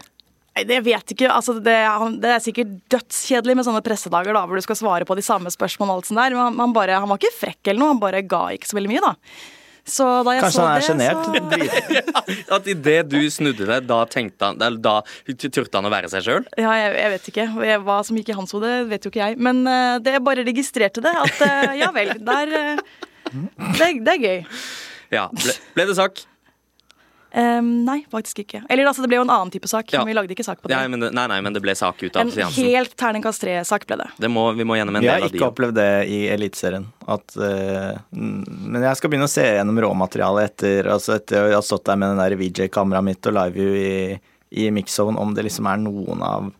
[0.55, 1.27] Det vet ikke.
[1.35, 1.75] Altså, det,
[2.23, 5.51] det er sikkert dødskjedelig med sånne pressedager da, hvor du skal svare på de samme
[5.51, 6.31] spørsmålene og alt sånt der.
[6.37, 8.77] Men han, han, bare, han var ikke frekk eller noe, han bare ga ikke så
[8.79, 9.13] veldig mye, da.
[9.85, 11.25] Så da jeg Kanskje så han er det, sjenert?
[11.25, 14.95] så- Drit- At idet du snudde deg, da tenkte han eller Da
[15.35, 16.47] turte han å være seg sjøl?
[16.57, 17.45] Ja, jeg, jeg vet ikke.
[17.85, 19.37] Hva som gikk i hans hode, vet jo ikke jeg.
[19.45, 21.13] Men uh, det jeg bare registrerte det.
[21.21, 23.03] At uh, ja vel, der uh,
[23.77, 24.39] det, det er gøy.
[25.13, 25.27] Ja.
[25.35, 26.23] Ble, ble det sak?
[27.35, 28.61] Em, nei, faktisk ikke.
[28.71, 29.89] Eller altså, det ble jo en annen type sak.
[29.91, 29.99] Ja.
[29.99, 30.77] Men vi lagde ikke sak på det.
[30.77, 33.83] Nei, men det, nei, nei, men det ble sak ut av en helt terningkast tre-sak
[33.89, 34.07] ble det.
[34.23, 35.35] Det må, vi må gjennom en har del av de.
[35.35, 36.87] ikke opplevd det i Eliteserien.
[37.11, 38.39] At, mm,
[38.71, 41.99] men jeg skal begynne å se gjennom råmaterialet etter, altså etter å ha stått der
[41.99, 44.19] med den der VJ-kameraet mitt og liveview i,
[44.63, 46.53] i mixzone, om det liksom er noen av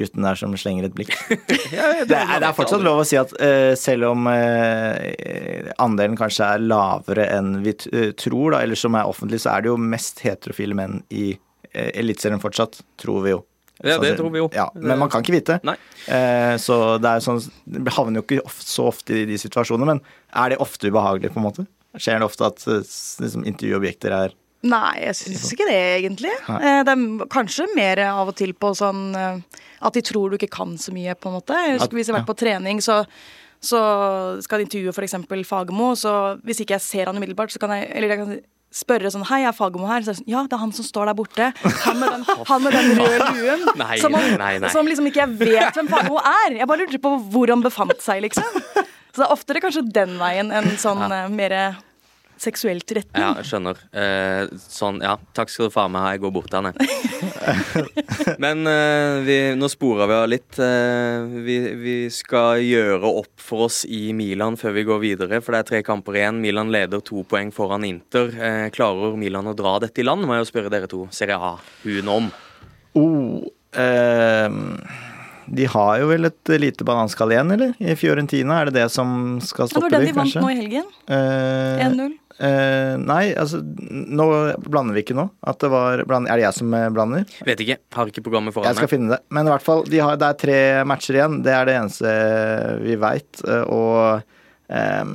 [0.00, 1.12] guttene der som slenger et blikk.
[1.30, 6.48] det, er, det er fortsatt lov å si at uh, selv om uh, andelen kanskje
[6.54, 9.72] er lavere enn vi t eh, tror, da, eller som er offentlig, så er det
[9.72, 13.44] jo mest heterofile menn i uh, Eliteserien fortsatt, tror vi jo.
[13.78, 14.48] Ja, det tror vi jo.
[14.54, 15.60] Ja, men man kan ikke vite.
[15.66, 15.76] Nei.
[16.10, 20.00] Eh, så det er sånn Det havner jo ikke så ofte i de situasjonene, men
[20.34, 21.66] er det ofte ubehagelig, på en måte?
[21.94, 24.34] Skjer det ofte at liksom, intervjuobjekter er
[24.66, 26.32] Nei, jeg syns ikke det, egentlig.
[26.48, 26.70] Nei.
[26.82, 30.50] Det er kanskje mer av og til på sånn eh, at de tror du ikke
[30.50, 31.58] kan så mye, på en måte.
[31.62, 33.04] Jeg husker Hvis jeg har vært på trening, så,
[33.62, 33.80] så
[34.42, 35.14] skal de intervjue f.eks.
[35.46, 38.38] Fagermo, så hvis ikke jeg ser han umiddelbart, så kan jeg Eller jeg kan
[38.74, 40.02] spørre sånn Hei, er Fagermo her?
[40.02, 41.50] Så er det sånn, ja, det er han som står der borte.
[41.86, 43.66] Han med den, han med den røde luen.
[43.84, 44.74] Nei, som, han, nei, nei.
[44.74, 46.58] som liksom ikke jeg vet hvem Fagermo er.
[46.58, 48.58] Jeg bare lurte på hvor han befant seg, liksom.
[48.74, 51.26] Så det er oftere kanskje den veien enn sånn ja.
[51.30, 51.54] mer
[52.42, 53.22] seksuelt retning.
[53.22, 53.80] Ja, jeg skjønner.
[53.92, 55.16] Eh, sånn, ja.
[55.36, 56.12] Takk skal du faen meg ha.
[56.14, 56.72] Jeg går bort til henne.
[58.44, 60.58] Men eh, vi, nå spora vi av litt.
[60.62, 65.54] Eh, vi, vi skal gjøre opp for oss i Milan før vi går videre, for
[65.54, 66.40] det er tre kamper igjen.
[66.44, 68.32] Milan leder to poeng foran Inter.
[68.34, 71.38] Eh, klarer Milan å dra dette i land, må jeg jo spørre dere to Serie
[71.38, 72.32] A, hun om.
[72.98, 73.44] Oh,
[73.78, 74.58] eh,
[75.48, 77.74] de har jo vel et lite bananskall igjen, eller?
[77.80, 79.88] I Fiorentina, er det det som skal stoppe?
[79.88, 80.42] Det var den de, vant kanskje?
[80.44, 80.88] nå i helgen.
[81.08, 82.16] Eh, 1-0.
[82.40, 84.26] Eh, nei, altså Nå
[84.68, 85.28] blander vi ikke nå.
[85.46, 87.26] At det var bland, Er det jeg som eh, blander?
[87.46, 87.78] Vet ikke.
[87.96, 88.94] Har ikke programmet foran Jeg skal meg.
[88.94, 89.20] finne det.
[89.34, 91.38] Men i hvert fall, de har, det er tre matcher igjen.
[91.46, 92.16] Det er det eneste
[92.84, 93.42] vi veit.
[93.68, 94.22] Og
[94.68, 95.14] ehm,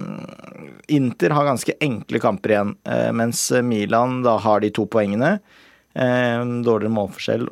[0.94, 5.38] Inter har ganske enkle kamper igjen, eh, mens Milan da har de to poengene.
[5.96, 7.44] Ehm, dårligere målforskjell.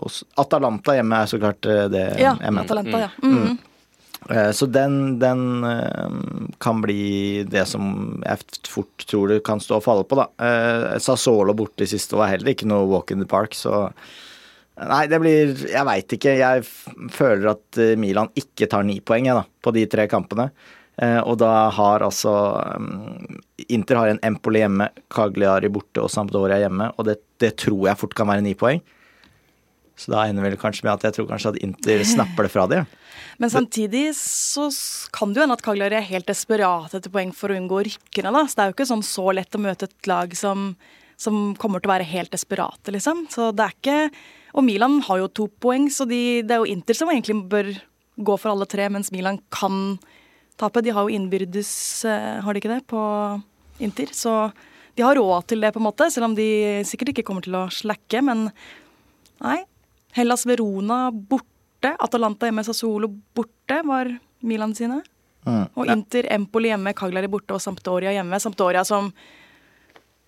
[0.42, 2.56] Atalanta hjemme er så klart eh, det Ja, jeg.
[2.64, 3.10] Atalanta, ja.
[3.22, 3.44] Mm.
[3.52, 3.68] Eh,
[4.30, 6.12] Så den, den eh,
[6.62, 10.28] kan bli det som jeg fort tror det kan stå og falle på, da.
[10.46, 13.90] Eh, Sassuolo borte i siste var heller ikke noe walk in the park, så
[14.82, 16.32] Nei, det blir Jeg veit ikke.
[16.40, 16.64] Jeg
[17.14, 20.48] føler at eh, Milan ikke tar ni poeng, jeg, da, på de tre kampene.
[21.02, 22.32] Eh, Og da har altså
[22.78, 27.90] um, Inter har en Empoli hjemme, Cagliari borte og Sampdoria hjemme, og det, det tror
[27.90, 28.82] jeg fort kan være ni poeng.
[30.00, 32.66] Så da ender vel kanskje med at jeg tror kanskje at Inter snapper det fra
[32.72, 32.88] dem.
[33.42, 34.68] Men samtidig så
[35.14, 38.30] kan det jo hende at Cagliari er helt desperat etter poeng for å unngå rykkene.
[38.30, 38.44] da.
[38.46, 40.76] Så det er jo ikke sånn så lett å møte et lag som,
[41.18, 43.26] som kommer til å være helt desperate, liksom.
[43.34, 43.98] Så det er ikke
[44.52, 47.70] Og Milan har jo to poeng, så de, det er jo Inter som egentlig bør
[48.20, 49.96] gå for alle tre, mens Milan kan
[50.60, 50.84] tape.
[50.84, 51.72] De har jo innbyrdes,
[52.04, 53.00] eh, har de ikke det, på
[53.80, 54.12] Inter.
[54.12, 54.52] Så
[54.98, 57.56] de har råd til det, på en måte, selv om de sikkert ikke kommer til
[57.56, 58.20] å slakke.
[58.28, 58.50] Men
[59.40, 59.62] nei.
[60.12, 61.51] Hellas Verona borte.
[61.90, 64.10] Atalanta hjemme, Sassuolo borte var
[64.46, 65.02] Milan sine.
[65.46, 65.64] Mm.
[65.74, 68.40] Og Inter, Empoli hjemme, Cagliari borte og Sampdoria hjemme.
[68.40, 69.12] Sampdoria som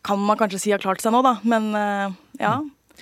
[0.03, 2.57] kan man kanskje si har klart seg nå, da, men eh, ja.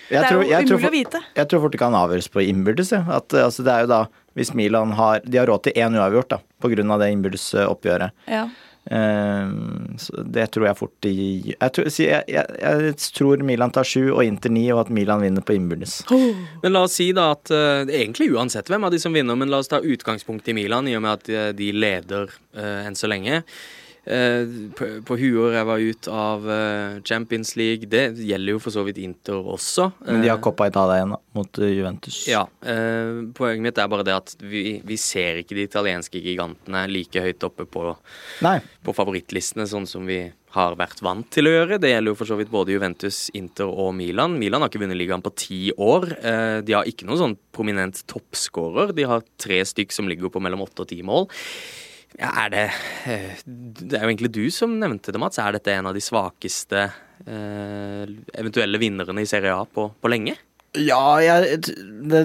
[0.09, 1.21] Det er tror- jo tror umulig å vite.
[1.35, 2.91] Jeg tror fort det kan avgjøres på innbyrdes.
[2.95, 3.01] Ja.
[3.17, 4.01] At, eh, altså, det er jo da,
[4.37, 7.53] hvis Milan har De har råd til én uavgjort da, på grunn av det innbyrdes
[7.55, 8.11] eh, oppgjøret.
[8.27, 8.45] Ja.
[8.89, 11.11] Ehm, det tror jeg fort de
[11.51, 15.21] jeg tror, jeg, jeg, jeg tror Milan tar sju og Inter ni, og at Milan
[15.21, 15.99] vinner på innbyrdes.
[16.63, 19.53] Men la oss si da at eh, egentlig uansett hvem av de som vinner, men
[19.53, 22.97] la oss ta utgangspunkt i Milan, i og med at eh, de leder eh, enn
[22.97, 23.43] så lenge.
[24.01, 27.85] Eh, på, på huet og ræva ut av eh, Champions League.
[27.85, 29.91] Det gjelder jo for så vidt Inter også.
[30.07, 32.23] Men de har Eh, Coppa Italia igjen, da, mot Juventus.
[32.29, 32.47] Ja.
[33.37, 37.45] poenget mitt er bare det at vi, vi ser ikke de italienske gigantene like høyt
[37.45, 37.91] oppe på,
[38.41, 40.23] på favorittlistene, sånn som vi
[40.55, 41.77] har vært vant til å gjøre.
[41.83, 44.39] Det gjelder jo for så vidt både Juventus, Inter og Milan.
[44.41, 46.09] Milan har ikke vunnet ligaen på ti år.
[46.65, 48.95] De har ikke noen sånn prominent toppskårer.
[48.97, 51.29] De har tre stykk som ligger på mellom åtte og ti mål.
[52.19, 52.63] Ja, er det
[53.07, 55.39] eh, Det er jo egentlig du som nevnte det, Mats.
[55.39, 56.87] Er dette en av de svakeste
[57.25, 60.35] eh, eventuelle vinnerne i Serie A på, på lenge?
[60.79, 61.57] Ja, jeg,
[62.07, 62.21] det,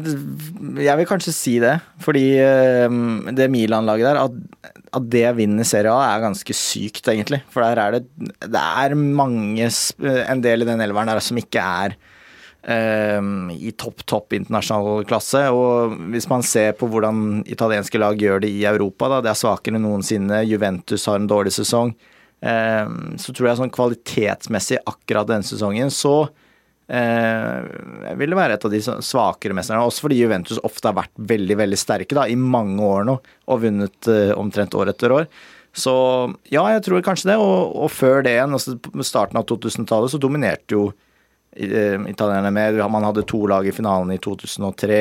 [0.79, 1.77] jeg vil kanskje si det.
[2.03, 2.99] Fordi eh,
[3.37, 7.43] det Milan-laget der, at, at det vinner Serie A, er ganske sykt, egentlig.
[7.55, 8.05] For der er det
[8.47, 9.71] Det er mange
[10.27, 11.97] En del i den elveren der som ikke er
[12.67, 15.45] i topp, topp internasjonal klasse.
[15.55, 19.39] Og hvis man ser på hvordan italienske lag gjør det i Europa, da, det er
[19.39, 20.41] svakere enn noensinne.
[20.51, 21.95] Juventus har en dårlig sesong.
[22.41, 22.89] Eh,
[23.21, 26.29] så tror jeg sånn kvalitetsmessig akkurat denne sesongen, så
[26.93, 27.65] eh,
[28.19, 29.85] vil det være et av de svakere mesterne.
[29.87, 33.63] Også fordi Juventus ofte har vært veldig veldig sterke da, i mange år nå, og
[33.65, 35.31] vunnet eh, omtrent år etter år.
[35.77, 35.93] Så
[36.49, 37.41] ja, jeg tror kanskje det.
[37.41, 40.87] Og, og før det igjen, altså starten av 2000-tallet, så dominerte jo
[41.57, 45.01] italienerne med Man hadde to lag i finalen i 2003.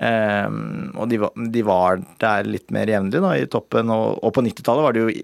[0.00, 3.92] Um, og de var, de var der litt mer jevnlig da, i toppen.
[3.92, 5.16] Og, og på 90-tallet var det jo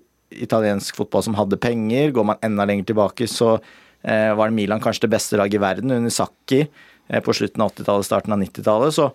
[0.47, 2.13] italiensk fotball som hadde penger.
[2.17, 5.97] Går man enda lenger tilbake, så uh, var Milan kanskje det beste laget i verden
[5.97, 8.99] under Sakki uh, på slutten av 80-tallet, starten av 90-tallet.
[8.99, 9.11] Så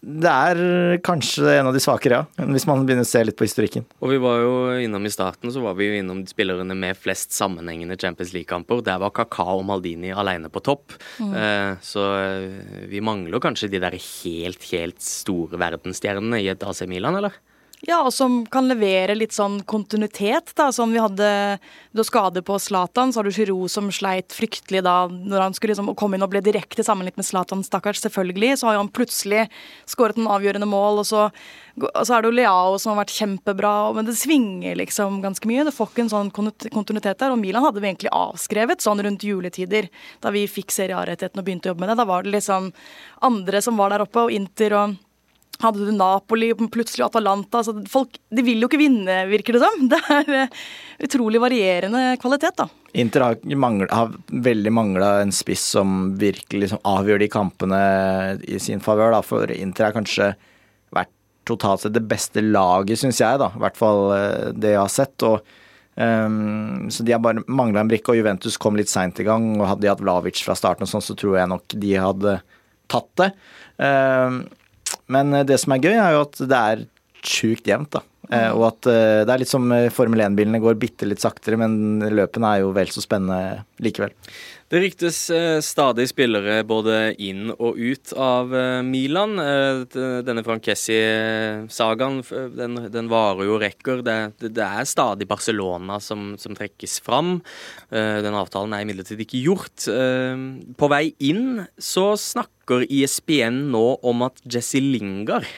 [0.00, 2.46] Det er kanskje en av de svakere, ja.
[2.48, 3.86] Hvis man begynner å se litt på historikken.
[4.02, 4.54] Og vi var jo
[4.84, 8.82] innom i starten, så var vi jo innom spillerne med flest sammenhengende Champions League-kamper.
[8.86, 10.96] Der var Kakao og Maldini alene på topp.
[11.22, 11.34] Mm.
[11.34, 16.84] Eh, så eh, vi mangler kanskje de der helt, helt store verdensstjernene i et AC
[16.90, 17.38] Milan, eller?
[17.86, 20.72] Ja, og som kan levere litt sånn kontinuitet, da.
[20.74, 25.06] Sånn vi hadde har skade på Zlatan, så har du Giroud som sleit fryktelig da
[25.06, 28.58] når han skulle liksom komme inn og ble direkte sammenlignet med Zlatan, stakkars, selvfølgelig.
[28.58, 29.46] Så har jo han plutselig
[29.86, 31.28] skåret noen avgjørende mål, og så,
[31.78, 33.74] og så er det jo Leao som har vært kjempebra.
[33.94, 35.66] Men det svinger liksom ganske mye.
[35.68, 37.30] Det får ikke en sånn kontinuitet der.
[37.30, 39.86] Og Milan hadde vi egentlig avskrevet sånn rundt juletider,
[40.24, 42.00] da vi fikk Serie og begynte å jobbe med det.
[42.02, 42.72] Da var det liksom
[43.22, 45.04] andre som var der oppe, og Inter og
[45.58, 47.58] hadde du Napoli plutselig Atalanta.
[47.60, 49.86] Altså folk, de vil jo ikke vinne, virker det som.
[49.92, 50.58] Det er uh,
[51.04, 52.68] utrolig varierende kvalitet, da.
[52.98, 54.14] Inter har, manglet, har
[54.48, 57.80] veldig mangla en spiss som virkelig liksom avgjør de kampene
[58.48, 59.18] i sin favør.
[59.26, 60.32] For Inter har kanskje
[60.94, 61.12] vært
[61.48, 63.40] totalt sett det beste laget, syns jeg.
[63.42, 65.26] da, I hvert fall uh, det jeg har sett.
[65.26, 65.42] og
[65.98, 69.56] um, Så de har bare mangla en brikke, og Juventus kom litt seint i gang.
[69.58, 72.38] og Hadde de hatt Vlavic fra starten, og sånn, så tror jeg nok de hadde
[72.88, 73.32] tatt det.
[73.76, 74.46] Um,
[75.12, 76.86] men eh, det som er gøy, er jo at det er
[77.24, 78.04] sjukt jevnt, da.
[78.28, 82.04] Eh, og at eh, det er litt som Formel 1-bilene går bitte litt saktere, men
[82.12, 84.14] løpene er jo vel så spennende likevel.
[84.68, 85.18] Det ryktes
[85.64, 88.50] stadig spillere både inn og ut av
[88.84, 89.38] Milan.
[89.88, 92.18] Denne Frankessi-sagaen
[92.52, 94.02] den, den, varer jo rekker.
[94.04, 97.38] Det, det, er stadig Barcelona som, som, trekkes fram.
[97.88, 99.88] Den avtalen er imidlertid ikke gjort.
[100.76, 105.48] På vei inn så snakker ISBN nå om at Jesse Lingard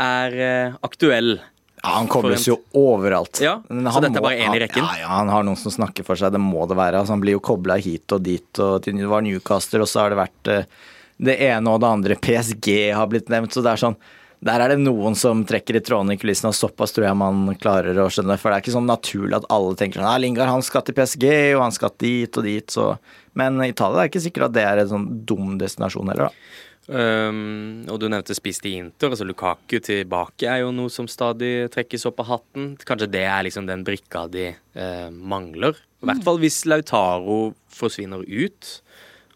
[0.00, 1.38] er eh, aktuell.
[1.82, 3.40] Ja, Han kobles jo overalt.
[3.40, 4.84] Ja, Så dette er bare én i rekken?
[4.84, 6.32] Ja, ja, han har noen som snakker for seg.
[6.34, 7.00] Det må det være.
[7.00, 8.58] Altså, han blir jo kobla hit og dit.
[8.58, 11.88] og til, Det var Newcaster, og så har det vært uh, det ene og det
[11.88, 12.18] andre.
[12.26, 13.56] PSG har blitt nevnt.
[13.56, 13.96] Så det er sånn
[14.40, 17.56] Der er det noen som trekker i trådene i kulissene, og såpass tror jeg man
[17.60, 18.36] klarer å skjønne.
[18.40, 20.96] For det er ikke sånn naturlig at alle tenker sånn Ja, Lingard han skal til
[20.96, 21.26] PSG,
[21.56, 22.94] og han skal dit og dit, så
[23.38, 26.56] men Italia er ikke sikkert at det er en sånn dum destinasjon heller, da.
[26.88, 29.12] Um, og du nevnte spist i Inter.
[29.12, 32.72] altså Lukaku tilbake er jo noe som stadig trekkes opp av hatten.
[32.88, 35.78] Kanskje det er liksom den brikka de uh, mangler.
[36.00, 38.72] I hvert fall hvis Lautaro forsvinner ut.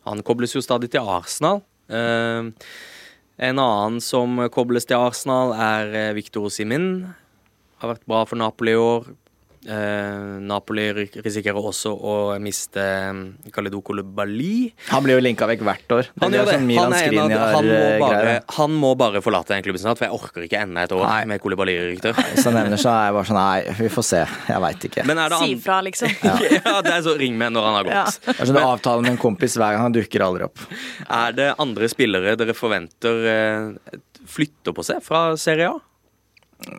[0.09, 1.63] Han kobles jo stadig til Arsenal.
[1.87, 2.51] Uh,
[3.37, 7.09] en annen som kobles til Arsenal, er eh, Victor Simin.
[7.83, 9.09] Har vært bra for Napoli i år.
[9.65, 12.83] Eh, Napoli risikerer også å miste
[13.55, 14.11] Khalidou um,
[14.91, 16.11] Han blir jo linka vekk hvert år.
[16.21, 16.57] Han, er, det.
[16.59, 20.01] Sånn han, er en av, han, må bare, han må bare forlate den klubben snart,
[20.01, 21.23] for jeg orker ikke enda et år nei.
[21.33, 22.21] med Koulibaly-rykter.
[22.37, 24.21] Så nevner så er jeg bare sånn Nei, vi får se.
[24.51, 25.07] Jeg veit ikke.
[25.35, 26.13] Si fra, liksom.
[26.25, 26.37] Ja.
[26.59, 26.77] ja.
[26.85, 27.97] det er så ring med når han har gått.
[27.97, 28.35] Ja.
[28.35, 30.63] Det er sånn avtale med en kompis hver gang han dukker aldri opp.
[31.09, 33.99] Er det andre spillere dere forventer eh,
[34.29, 35.81] flytter på seg fra Serie A?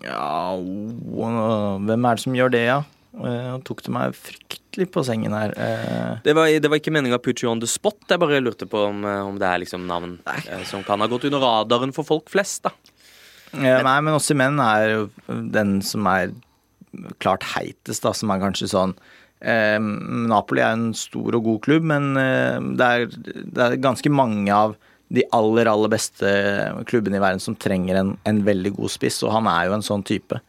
[0.06, 2.82] Ja Hvem er det som gjør det, ja?
[3.16, 5.54] Han tok det meg fryktelig på sengen her.
[5.56, 8.02] Uh, det, var, det, var, ikke meninga put you on the spot.
[8.10, 10.40] Jeg bare lurte på om, eh, om det er liksom navn nei.
[10.68, 12.74] som kan ha gått under radaren for folk flest, da.
[13.56, 15.06] Ja, nei, men også menn er jo
[15.54, 16.34] den som er
[17.24, 18.98] klart heitest, da, som er kanskje sånn
[19.46, 22.16] Napoli er en stor og god klubb, men
[22.80, 24.74] det er, det er ganske mange av
[25.14, 26.30] de aller, aller beste
[26.90, 29.86] klubbene i verden som trenger en, en, veldig god spiss, og han er jo en
[29.86, 30.40] sånn type.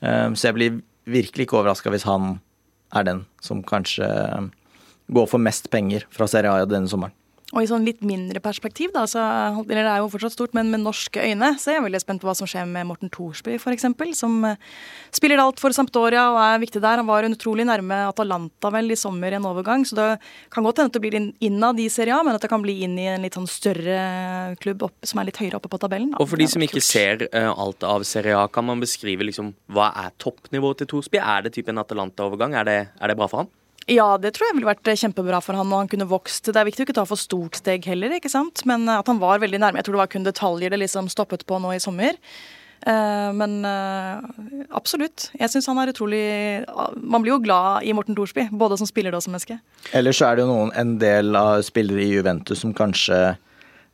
[0.00, 0.78] Um, så jeg blir
[1.10, 2.36] virkelig ikke overraska hvis han
[2.94, 4.06] er den som kanskje
[5.14, 7.14] går for mest penger fra Serie A denne sommeren.
[7.56, 9.22] Og i sånn litt mindre perspektiv, da, så,
[9.64, 12.20] eller det er jo fortsatt stort, men med norske øyne, så er jeg veldig spent
[12.20, 13.86] på hva som skjer med Morten Thorsby, f.eks.,
[14.18, 14.58] som uh,
[15.16, 17.00] spiller alt for Sampdoria og er viktig der.
[17.00, 20.08] Han var utrolig nærme Atalanta vel i sommer i en overgang, så det
[20.52, 21.16] kan godt hende at det blir
[21.48, 23.98] innad i Serie A, men at det kan bli inn i en litt sånn større
[24.60, 26.12] klubb opp, som er litt høyere oppe på tabellen.
[26.12, 26.20] Da.
[26.20, 29.54] Og for de som ikke ser uh, alt av Serie A, kan man beskrive liksom
[29.72, 31.24] hva er toppnivået til Thorsby?
[31.24, 32.60] Er det type en Atalanta-overgang?
[32.60, 33.56] Er, er det bra for han?
[33.86, 36.48] Ja, det tror jeg ville vært kjempebra for han, og han kunne vokst.
[36.50, 38.64] Det er viktig å ikke ta for stort steg heller, ikke sant.
[38.66, 39.78] Men at han var veldig nærme.
[39.78, 42.18] Jeg tror det var kun detaljer det liksom stoppet på nå i sommer.
[42.82, 43.62] Uh, men
[44.74, 45.28] absolutt.
[45.38, 46.20] Jeg syns han er utrolig
[47.00, 49.60] Man blir jo glad i Morten Thorsby, både som spiller og som menneske.
[49.96, 53.36] Ellers er det jo noen, en del av spillere i Juventus som kanskje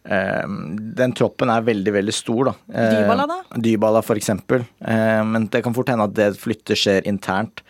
[0.02, 2.56] Den troppen er veldig, veldig stor, da.
[2.96, 3.60] Dybala, da?
[3.68, 4.64] Dybala, for eksempel.
[4.82, 7.62] men det kan fort hende at det flytter skjer internt.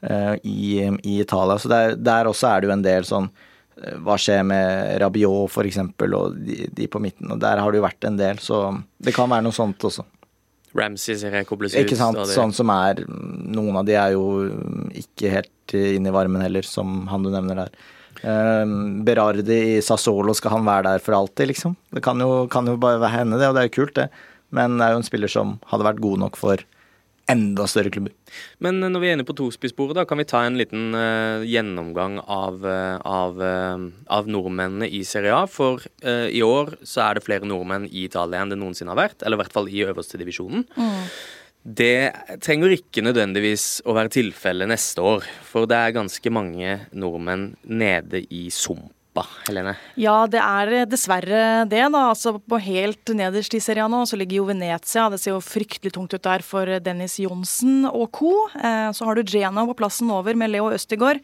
[0.00, 1.58] Eh, i, i, Italia.
[1.58, 5.50] Så der, der, også er det jo en del sånn eh, Hva skjer med Rabiot
[5.50, 5.80] f.eks.
[6.06, 7.32] og de, de, på midten.
[7.34, 10.06] og Der har det jo vært en del, så det kan være noe sånt også.
[10.78, 11.80] Ramsey ser jeg kobles ut.
[11.82, 12.20] Ikke sant.
[12.30, 14.24] Sånn som er Noen av de er jo
[15.00, 17.78] ikke helt inn i varmen heller, som han du nevner der.
[18.18, 21.74] Um, Berardi i Sassolo, skal han være der for alltid, liksom?
[21.94, 24.08] Det kan jo, kan jo bare hende, det, og det er jo kult, det.
[24.54, 26.62] Men det er jo en spiller som hadde vært god nok for
[27.28, 28.12] enda større klubber.
[28.64, 32.18] Men når vi er inne på tospisssporet, da kan vi ta en liten uh, gjennomgang
[32.24, 35.44] av, uh, av, uh, av, nordmennene i Serie A.
[35.50, 39.22] For i år så er det flere nordmenn i Italia enn det noensinne har vært.
[39.24, 40.64] Eller i hvert fall i øverste divisjonen.
[40.78, 41.04] Mm.
[41.68, 47.50] Det trenger ikke nødvendigvis å være tilfellet neste år, for det er ganske mange nordmenn
[47.66, 48.46] nede i
[49.18, 49.44] sumpa.
[49.48, 49.74] Helene?
[49.96, 51.84] Ja, det er dessverre det.
[51.92, 52.08] da.
[52.10, 55.08] Altså På helt nederst i serien nå så ligger jo Venezia.
[55.10, 58.48] Det ser jo fryktelig tungt ut der for Dennis Johnsen og co.
[58.54, 61.20] Eh, så har du Geno på plassen over med Leo Østegård.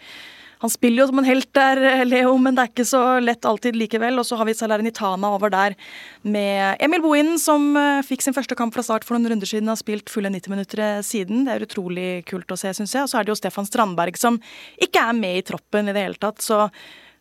[0.60, 3.44] Han spiller jo som en helt der, eh, Leo, men det er ikke så lett
[3.44, 4.18] alltid likevel.
[4.18, 5.74] Og så har vi Salernitana over der
[6.22, 7.76] med Emil Bohinen, som
[8.06, 9.68] fikk sin første kamp fra start for noen runder siden.
[9.68, 11.44] Har spilt fulle 90 minutter eh, siden.
[11.44, 13.02] Det er utrolig kult å se, syns jeg.
[13.02, 14.40] Og så er det jo Stefan Strandberg, som
[14.80, 16.40] ikke er med i troppen i det hele tatt.
[16.40, 16.70] Så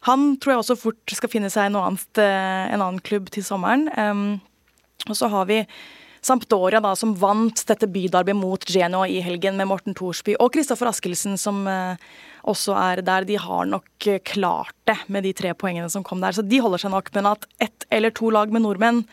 [0.07, 3.87] han tror jeg også fort skal finne seg annet, uh, en annen klubb til sommeren.
[5.07, 5.63] Og så har vi
[6.23, 10.87] Sampdoria, da, som vant dette bydarbyet mot Genoa i helgen med Morten Thorsby og Kristoffer
[10.87, 11.99] Askelsen, som uh,
[12.47, 13.27] også er der.
[13.27, 16.35] De har nok eh, klart det med de tre poengene som kom der.
[16.35, 17.11] Så de holder seg nok.
[17.15, 19.05] Men at ett eller to lag med nordmenn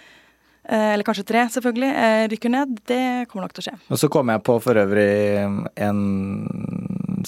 [0.70, 1.88] eller kanskje tre, selvfølgelig,
[2.30, 2.74] rykker ned.
[2.86, 3.72] Det kommer nok til å skje.
[3.90, 5.08] Og så kom jeg på for øvrig
[5.82, 6.02] en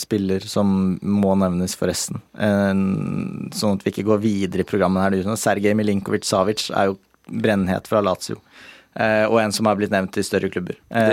[0.01, 2.20] spiller som må nevnes, forresten.
[2.36, 5.36] sånn at vi ikke går videre i programmet her.
[5.36, 8.40] Sergej Milinkovic Savic er jo brennhet fra Lazio.
[8.93, 10.76] Uh, og en som har blitt nevnt i større klubber.
[10.93, 11.12] Det,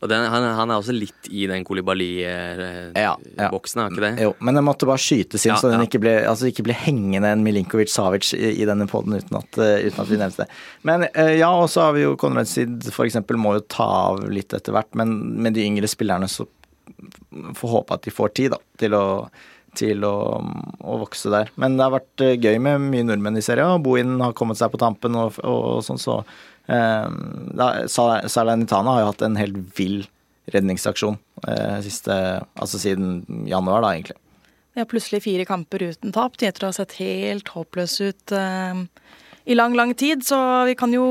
[0.00, 3.50] og den, han, han, er også litt i den Kolibali-boksen, ja, ja.
[3.50, 4.12] er ikke det?
[4.24, 6.76] Jo, men den måtte bare skytes inn, ja, så den ikke ble, altså ikke ble
[6.86, 9.60] hengende en Milinkovic Savic i, i denne poden uten, uten,
[9.92, 10.56] at vi nevnte det.
[10.88, 11.04] Men
[11.36, 13.20] ja, og så har vi jo Konrad Sid f.eks.
[13.36, 15.12] må jo ta av litt etter hvert, men
[15.44, 16.48] med de yngre spillerne så
[17.58, 19.06] får håpe at de får tid da, til å
[19.78, 20.16] til å,
[20.84, 21.48] å, vokse der.
[21.56, 24.80] Men det har vært gøy med mye nordmenn i serien, Bohin har kommet seg på
[24.82, 26.18] tampen og, og, sånn, så
[26.68, 30.02] eh, Salernitana har jo hatt en helt vill
[30.52, 31.16] redningsaksjon
[31.48, 32.14] eh, siste,
[32.52, 34.18] altså siden januar, da, egentlig.
[34.76, 38.84] Ja, plutselig fire kamper uten tap etter å ha sett helt håpløs ut uh,
[39.44, 40.24] i lang, lang tid.
[40.26, 40.36] Så
[40.68, 41.04] vi kan jo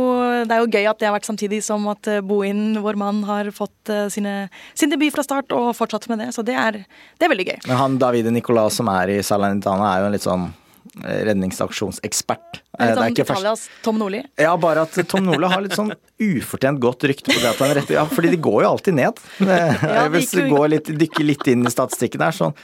[0.47, 3.23] Det er jo gøy at det har vært samtidig som at uh, Bohin, vår mann,
[3.27, 6.31] har fått uh, sine, sin debut fra start og fortsatt med det.
[6.35, 6.81] Så det er,
[7.19, 7.59] det er veldig gøy.
[7.67, 10.49] Men han Davide Nicolas som er i Salernitana, er jo en litt sånn
[10.91, 12.61] redningsaksjonsekspert.
[12.71, 14.21] Det er, sånn Italias Tom Nordli?
[14.39, 17.73] Ja, bare at Tom Nordli har litt sånn ufortjent godt rykte på det at han
[17.77, 19.21] retter Ja, fordi de går jo alltid ned.
[19.47, 22.55] Ja, Hvis du går litt, dykker litt inn i statistikken her, sånn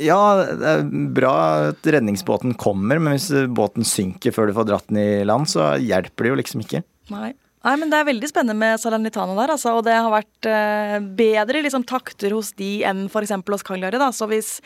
[0.00, 0.18] Ja,
[0.50, 0.82] det er
[1.14, 1.34] bra
[1.70, 5.74] at redningsbåten kommer, men hvis båten synker før du får dratt den i land, så
[5.78, 6.82] hjelper det jo liksom ikke.
[7.14, 7.32] Nei.
[7.64, 9.54] Nei, men Det er veldig spennende med Salernitana der.
[9.54, 13.32] Altså, og det har vært eh, bedre liksom, takter hos de enn f.eks.
[13.48, 14.00] hos Cagliari.
[14.00, 14.10] Da.
[14.12, 14.58] Så hvis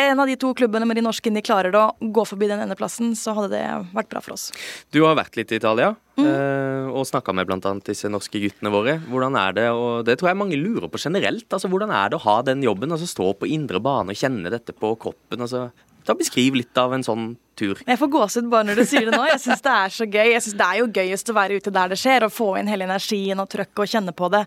[0.00, 3.12] en av de to klubbene med de norske de klarer å gå forbi den endeplassen,
[3.18, 3.64] så hadde det
[3.96, 4.48] vært bra for oss.
[4.94, 6.24] Du har vært litt i Italia mm.
[6.24, 7.74] eh, og snakka med bl.a.
[7.86, 8.98] disse norske guttene våre.
[9.10, 12.20] Hvordan er det, og det tror jeg mange lurer på generelt, altså hvordan er det
[12.20, 12.96] å ha den jobben?
[12.96, 15.46] altså Stå på indre bane og kjenne dette på kroppen.
[15.46, 15.68] altså
[16.06, 17.24] da Beskriv litt av en sånn
[17.58, 17.80] tur.
[17.84, 19.24] Jeg får gåsehud bare når du sier det nå.
[19.28, 20.28] Jeg syns det er så gøy.
[20.32, 22.70] Jeg synes Det er jo gøyest å være ute der det skjer, og få inn
[22.70, 24.46] hele energien og trøkket og kjenne på det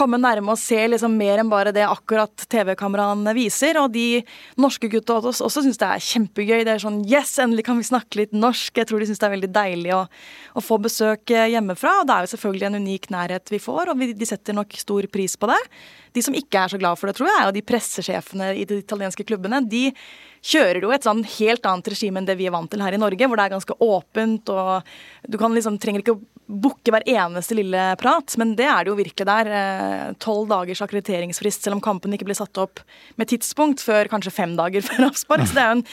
[0.00, 3.78] komme nærme og se liksom mer enn bare det akkurat TV-kameraene viser.
[3.82, 4.22] Og de
[4.60, 6.64] norske gutta også, også syns det er kjempegøy.
[6.66, 8.72] Det er sånn Yes, endelig kan vi snakke litt norsk.
[8.80, 10.02] Jeg tror de syns det er veldig deilig å,
[10.54, 12.00] å, få besøk hjemmefra.
[12.00, 14.78] Og det er jo selvfølgelig en unik nærhet vi får, og vi, de setter nok
[14.80, 15.60] stor pris på det.
[16.16, 18.66] De som ikke er så glad for det, tror jeg, er jo de pressesjefene i
[18.66, 19.62] de italienske klubbene.
[19.70, 19.88] De
[20.40, 23.00] kjører jo et sånn helt annet regime enn det vi er vant til her i
[23.00, 27.54] Norge, hvor det er ganske åpent, og du liksom, trenger ikke å booke hver eneste
[27.54, 29.50] lille prat, men det er det jo virkelig der.
[29.54, 32.82] Eh, tolv dagers akkrediteringsfrist, selv om kampen ikke blir satt opp
[33.20, 35.46] med tidspunkt før kanskje fem dager før avspark.
[35.46, 35.86] Så det er jo en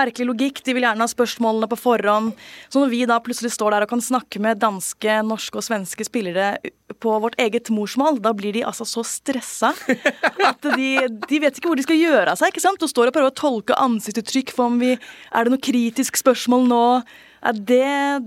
[0.00, 0.62] merkelig logikk.
[0.64, 2.32] De vil gjerne ha spørsmålene på forhånd.
[2.72, 6.08] Så når vi da plutselig står der og kan snakke med danske, norske og svenske
[6.08, 6.56] spillere
[6.98, 9.70] på vårt eget morsmål, da blir de altså så stressa
[10.48, 10.90] at de,
[11.28, 12.50] de vet ikke hvor de skal gjøre av seg.
[12.52, 12.82] ikke sant?
[12.82, 16.66] Og står og prøver å tolke ansiktsuttrykk for om vi Er det noe kritisk spørsmål
[16.70, 16.84] nå?
[17.40, 17.84] Ja, det,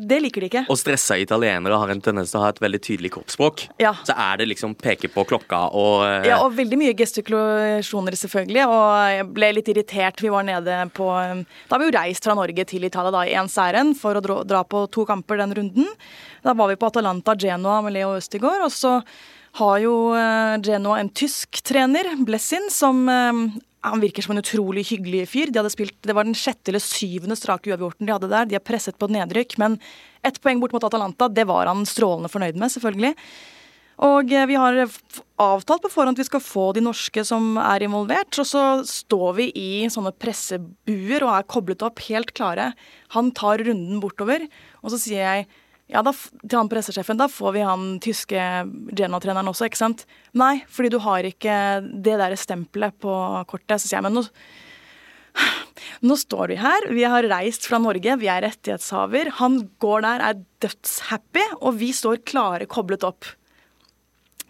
[0.07, 0.63] det, liker de ikke.
[0.71, 3.65] Og stressa italienere har en tendens til å ha et veldig tydelig kroppsspråk.
[3.81, 3.93] Ja.
[4.07, 6.27] Så er det liksom peke på klokka og uh...
[6.27, 8.63] Ja, og veldig mye gestikulasjoner, selvfølgelig.
[8.71, 8.85] Og
[9.15, 10.23] jeg ble litt irritert.
[10.23, 13.35] Vi var nede på Da har vi jo reist fra Norge til Italia da, i
[13.41, 15.91] ens ærend for å dra, på to kamper den runden.
[16.45, 18.63] Da var vi på Atalanta Genoa med Leo Østigård.
[18.65, 18.99] Og så
[19.59, 23.43] har jo uh, Genoa en tysk trener, Blessin, som uh,
[23.81, 25.49] han virker som en utrolig hyggelig fyr.
[25.49, 28.45] De hadde spilt, Det var den sjette eller syvende strake uavgjorten de hadde der.
[28.45, 29.79] De har presset på nedrykk, men
[30.23, 33.15] ett poeng bort mot Atalanta, det var han strålende fornøyd med, selvfølgelig.
[34.01, 34.77] Og eh, vi har
[35.41, 38.37] avtalt på forhånd at vi skal få de norske som er involvert.
[38.41, 42.71] Og så står vi i sånne pressebuer og er koblet opp, helt klare.
[43.17, 44.45] Han tar runden bortover,
[44.81, 45.49] og så sier jeg
[45.91, 48.39] ja, da, til han pressesjefen, da får vi han tyske
[48.95, 50.05] Genoa-treneren også, ikke sant?
[50.37, 53.13] Nei, fordi du har ikke det der stempelet på
[53.51, 53.81] kortet.
[53.81, 54.23] Så sier jeg, men nå,
[56.07, 59.33] nå står vi her, vi har reist fra Norge, vi er rettighetshaver.
[59.41, 63.27] Han går der, er dødshappy, og vi står klare koblet opp.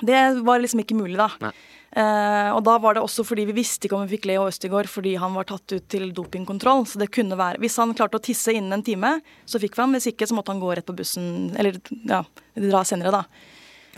[0.02, 1.30] Det var liksom ikke mulig, da.
[1.42, 1.56] Nei.
[1.92, 4.88] Eh, og da var det også fordi vi visste ikke om vi fikk Leo Østigård
[4.88, 6.86] fordi han var tatt ut til dopingkontroll.
[6.88, 9.84] Så det kunne være Hvis han klarte å tisse innen en time, så fikk vi
[9.84, 9.98] ham.
[9.98, 11.52] Hvis ikke, så måtte han gå rett på bussen.
[11.60, 12.22] Eller ja,
[12.56, 13.24] dra senere, da.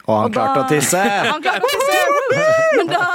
[0.07, 0.99] Og han Og da- klarte å tisse!
[1.31, 2.01] Han klarte å tisse!
[2.73, 3.05] Men, da,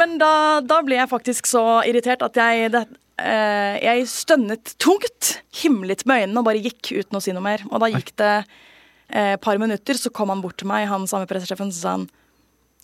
[0.00, 0.30] men da,
[0.64, 2.80] da ble jeg faktisk så irritert at jeg det,
[3.20, 7.62] eh, Jeg stønnet tungt, himlet med øynene og bare gikk uten å si noe mer.
[7.70, 8.32] Og da gikk det
[9.14, 12.08] et par minutter, så kom han bort til meg, han samme pressesjefen, så sa han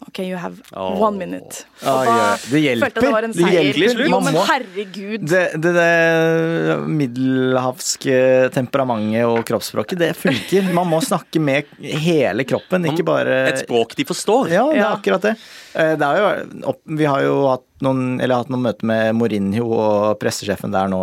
[0.09, 1.65] OK, you have one minute.
[1.85, 2.87] Og da det hjelper.
[2.89, 3.67] følte jeg det var en Det seier.
[3.77, 4.03] hjelper.
[4.09, 5.27] Jo, men herregud.
[5.29, 8.17] Det, det, det middelhavske
[8.55, 10.71] temperamentet og kroppsspråket, det funker.
[10.77, 11.69] Man må snakke med
[12.01, 14.53] hele kroppen, ikke bare Et språk de forstår.
[14.55, 15.35] Ja, det er akkurat det.
[15.75, 16.23] Eh, det er
[16.65, 20.89] jo, vi har jo hatt noen, eller hatt noen møter med Mourinho og pressesjefen der
[20.93, 20.99] nå.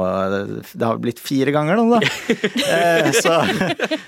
[0.73, 1.99] Det har blitt fire ganger nå, da.
[2.67, 3.31] Eh, Så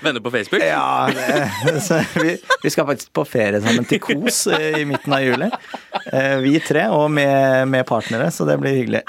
[0.04, 0.62] Venner på Facebook.
[0.62, 5.14] ja, det, så vi, vi skal faktisk på ferie sammen til Kos eh, i midten
[5.16, 5.48] av juli.
[6.12, 9.02] Eh, Vi tre, og med, med partnere, så det blir hyggelig.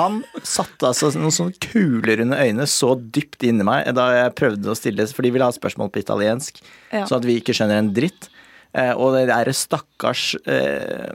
[0.00, 4.72] Han satte altså noen sånne kuler under øynene så dypt inni meg da jeg prøvde
[4.72, 6.62] å stille, for de ville ha spørsmål på italiensk,
[6.92, 7.04] Ja.
[7.08, 8.28] så at vi ikke skjønner en dritt.
[8.74, 11.12] Eh, Og det er stakkars eh,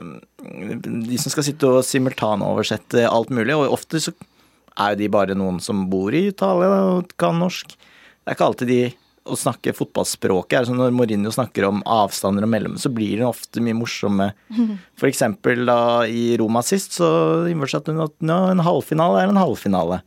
[0.82, 4.12] De som skal sitte og simultanoversette alt mulig, og ofte så
[4.78, 7.74] er jo de bare noen som bor i Italia og kan norsk.
[7.76, 8.82] Det er ikke alltid de
[9.22, 10.56] å snakke fotballspråket.
[10.58, 14.32] er sånn Når Mourinho snakker om avstander og mellom, så blir det ofte mye morsomme.
[14.98, 15.76] For eksempel da
[16.10, 20.00] i Roma sist, så innførte hun at ja, en halvfinale er en halvfinale.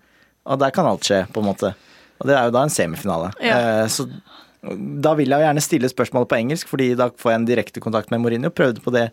[0.46, 1.72] Og der kan alt skje, på en måte.
[2.20, 3.32] Og det er jo da en semifinale.
[3.39, 3.56] Ja.
[3.84, 4.10] Eh, Så
[4.74, 7.84] da vil jeg jo gjerne stille spørsmålet på engelsk, fordi da får jeg en direkte
[7.84, 8.51] kontakt med Mourinho.
[8.53, 9.09] Prøvde på det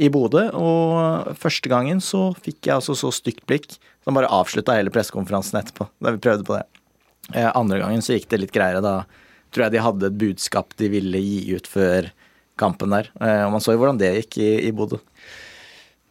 [0.00, 3.78] i Bodø, og første gangen så fikk jeg altså så stygt blikk.
[4.04, 6.62] som bare avslutta hele pressekonferansen etterpå, da vi prøvde på det.
[7.34, 8.80] Eh, andre gangen så gikk det litt greiere.
[8.80, 9.04] Da
[9.52, 12.08] tror jeg de hadde et budskap de ville gi ut før
[12.60, 13.10] kampen der.
[13.20, 15.02] Eh, og man så jo hvordan det gikk i, i Bodø.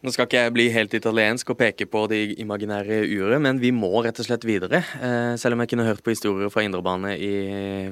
[0.00, 3.68] Nå skal ikke jeg bli helt italiensk og peke på det imaginære uret, men vi
[3.76, 4.80] må rett og slett videre.
[4.96, 7.32] Eh, selv om jeg kunne hørt på historier fra indrebane i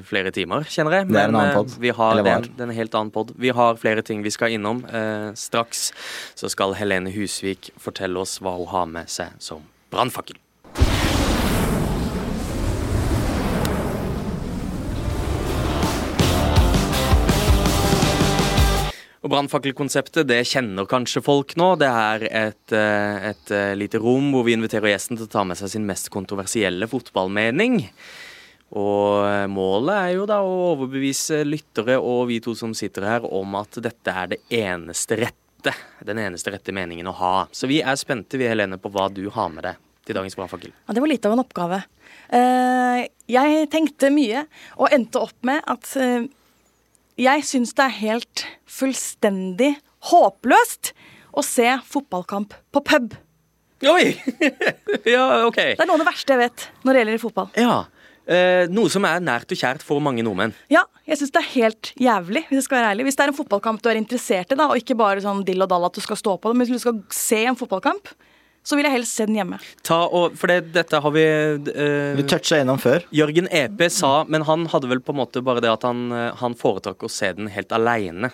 [0.09, 1.07] flere timer, kjenner jeg.
[1.11, 1.67] Det er en Men, annen pod.
[1.69, 1.77] podd.
[1.85, 2.39] Vi har, Eller det, var.
[2.39, 3.33] er en- det er en helt annen pod.
[3.37, 4.81] Vi har flere ting vi skal innom.
[4.89, 5.91] Eh, straks
[6.35, 10.35] så skal Helene Husvik fortelle oss hva hun har med seg som brannfakkel.
[19.19, 21.73] Og Brannfakkelkonseptet det kjenner kanskje folk nå.
[21.81, 25.43] Det er et, eh, et eh, lite rom hvor vi inviterer gjesten til å ta
[25.43, 27.81] med seg sin mest kontroversielle fotballmening.
[28.79, 33.27] Og eh, målet er jo da å overbevise lyttere og vi to som sitter her
[33.27, 35.75] om at dette er det eneste rette.
[36.07, 37.35] Den eneste rette meningen å ha.
[37.51, 40.71] Så vi er spente vi, Helene, på hva du har med deg til dagens brannfakkel.
[40.87, 41.83] Ja, det var litt av en oppgave.
[42.29, 44.45] Jeg tenkte mye,
[44.79, 45.91] og endte opp med at
[47.19, 49.73] jeg syns det er helt fullstendig
[50.09, 50.93] håpløst
[51.35, 53.15] å se fotballkamp på pub.
[53.87, 54.11] Oi!
[55.13, 55.59] ja, OK.
[55.59, 57.49] Det er noe av det verste jeg vet når det gjelder fotball.
[57.59, 57.77] Ja.
[58.29, 60.53] Eh, noe som er nært og kjært for mange nordmenn.
[60.71, 63.07] Ja, jeg syns det er helt jævlig, hvis jeg skal være ærlig.
[63.07, 65.65] Hvis det er en fotballkamp du er interessert i, da, og ikke bare sånn dill
[65.65, 68.11] og dall at du skal stå på det, men hvis du skal se en fotballkamp,
[68.63, 69.57] så vil jeg helst se den hjemme.
[69.87, 73.05] Ta og, for det, dette har vi eh, Vi toucha gjennom før.
[73.15, 76.31] Jørgen EP sa, men han hadde vel på en måte bare det at han, eh,
[76.41, 78.29] han foretrakk å se den helt aleine.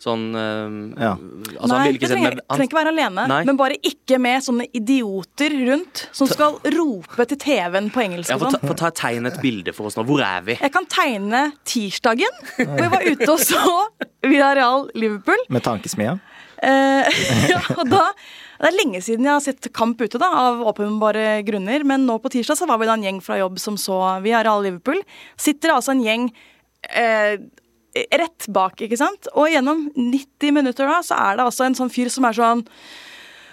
[0.00, 1.10] Sånn eh, Ja.
[1.58, 3.40] altså, Nei, det ikke se den trenger, med trenger ikke være alene, Nei.
[3.50, 8.38] men bare ikke med sånne idioter rundt som skal rope til TV-en på engelsk Ja,
[8.40, 8.62] for sånn.
[8.62, 10.06] ta, for ta tegne et bilde for oss nå.
[10.08, 10.56] Hvor er vi?
[10.60, 13.60] Jeg kan tegne tirsdagen, hvor jeg var ute og så
[14.24, 15.44] Villarreal Liverpool.
[15.52, 16.16] Med tankesmia.
[16.62, 18.10] Eh, ja, og da,
[18.60, 21.86] det er lenge siden jeg har sett kamp ute, da, av åpenbare grunner.
[21.88, 24.34] Men nå på tirsdag så var vi da en gjeng fra jobb som så Vi
[24.36, 25.00] er alle Liverpool.
[25.40, 26.28] Sitter altså en gjeng
[26.94, 27.40] eh,
[28.20, 29.30] rett bak, ikke sant?
[29.34, 32.66] Og gjennom 90 minutter da, så er det altså en sånn fyr som er sånn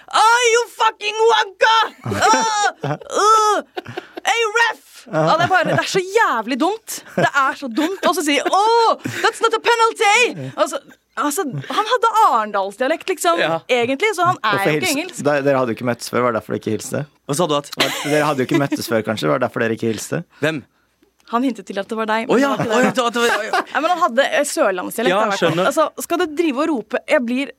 [0.07, 1.77] Oh, you fucking wanka!
[3.17, 4.03] Oh, uh,
[4.37, 4.85] hey, ref!
[5.07, 6.95] Ja, det, er bare, det er så jævlig dumt.
[7.15, 8.01] Det er så dumt.
[8.09, 10.49] Og så sier Oh, that's not a penalty!
[10.59, 10.81] Altså,
[11.17, 13.39] altså, han hadde arendalsdialekt, liksom.
[13.39, 13.59] Ja.
[13.71, 15.23] Egentlig, så han er jo ikke engelsk.
[15.25, 17.05] Da- Dere hadde jo ikke møttes før, var det derfor dere ikke hilste?
[17.27, 17.71] Hva sa du at?
[18.03, 19.31] Dere hadde jo ikke møttes før, kanskje?
[19.31, 20.23] Var det derfor dere ikke hilste?
[20.43, 20.59] Hvem?
[21.29, 22.29] Han hintet til at det var deg.
[22.29, 22.53] Men ja!
[22.55, 23.03] det var ikke det.
[23.03, 23.61] ja, da- da- ja.
[23.73, 25.11] Ja, men han hadde eh, sørlandsdialekt.
[25.11, 27.49] Ja, hvert Altså, skal du drive og rope Jeg blir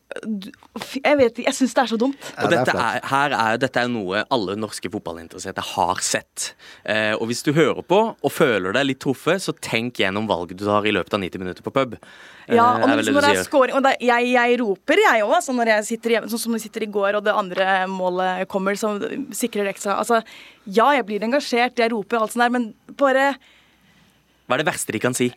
[1.04, 2.16] Jeg vet ikke, jeg syns det er så dumt.
[2.32, 6.00] Ja, Og det er dette er, her er, dette er noe alle norske fotballinteresserte har
[6.00, 6.54] sett.
[6.88, 10.56] Eh, og hvis du hører på og føler deg litt truffet, så tenk gjennom valget
[10.58, 11.98] du tar i løpet av 90 minutter på pub.
[12.48, 15.26] Eh, Ja, og er når, det er scoring Og det, er- jeg, jeg roper, jeg
[15.28, 17.68] òg, sånn når jeg sitter hjemme, sånn som vi sitter i går og det andre
[17.92, 18.96] målet kommer, som
[19.36, 19.98] sikrer ekstra.
[20.00, 20.22] Altså,
[20.64, 23.34] ja, jeg blir engasjert, jeg roper og alt sånt der, men bare
[24.48, 25.28] Hva er det verste de kan si?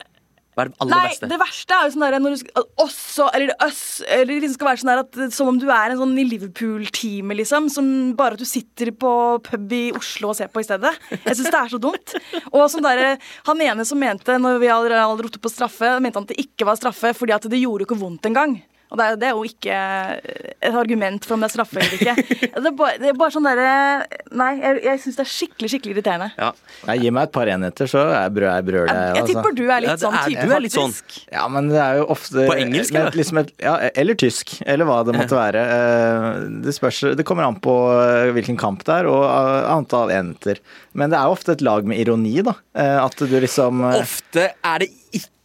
[0.52, 1.28] Hva er det aller Nei, verste?
[1.32, 4.58] det verste er jo sånn der når du skal også, eller øss, eller det liksom
[4.58, 7.70] skal være sånn der at som om du er en sånn i Liverpool-teamet, liksom.
[7.72, 7.88] Som
[8.20, 9.12] bare at du sitter på
[9.48, 10.92] pub i Oslo og ser på i stedet.
[11.14, 12.16] Jeg syns det er så dumt.
[12.52, 13.16] Og som der,
[13.48, 16.44] han ene som mente, når vi allerede hadde ropt på straffe, mente han at det
[16.44, 18.60] ikke var straffe fordi at det gjorde jo ikke vondt engang.
[18.92, 19.76] Og det er, det er jo ikke
[20.68, 22.16] et argument for om det er straffe eller ikke.
[22.62, 23.70] Det er bare, det er bare sånn derre
[24.38, 26.28] Nei, jeg, jeg syns det er skikkelig, skikkelig irriterende.
[26.38, 26.50] Ja.
[26.92, 28.92] Jeg gir meg et par enheter, så er brød er brød.
[28.92, 30.94] Jeg, jeg tipper du er litt ja, sånn er- type, du er litt sånn.
[31.32, 33.18] Ja, men det er jo ofte På engelsk, eller?
[33.22, 33.74] Liksom et, ja,
[34.04, 35.64] eller tysk, eller hva det måtte være.
[35.78, 36.30] Eh,
[36.68, 40.60] Det, spørs, det kommer an på eh, hvilken kamp det er, og eh, antall enheter.
[41.00, 42.58] Men det er jo ofte et lag med ironi, da.
[42.76, 44.92] Eh, At du liksom eh, Ofte er det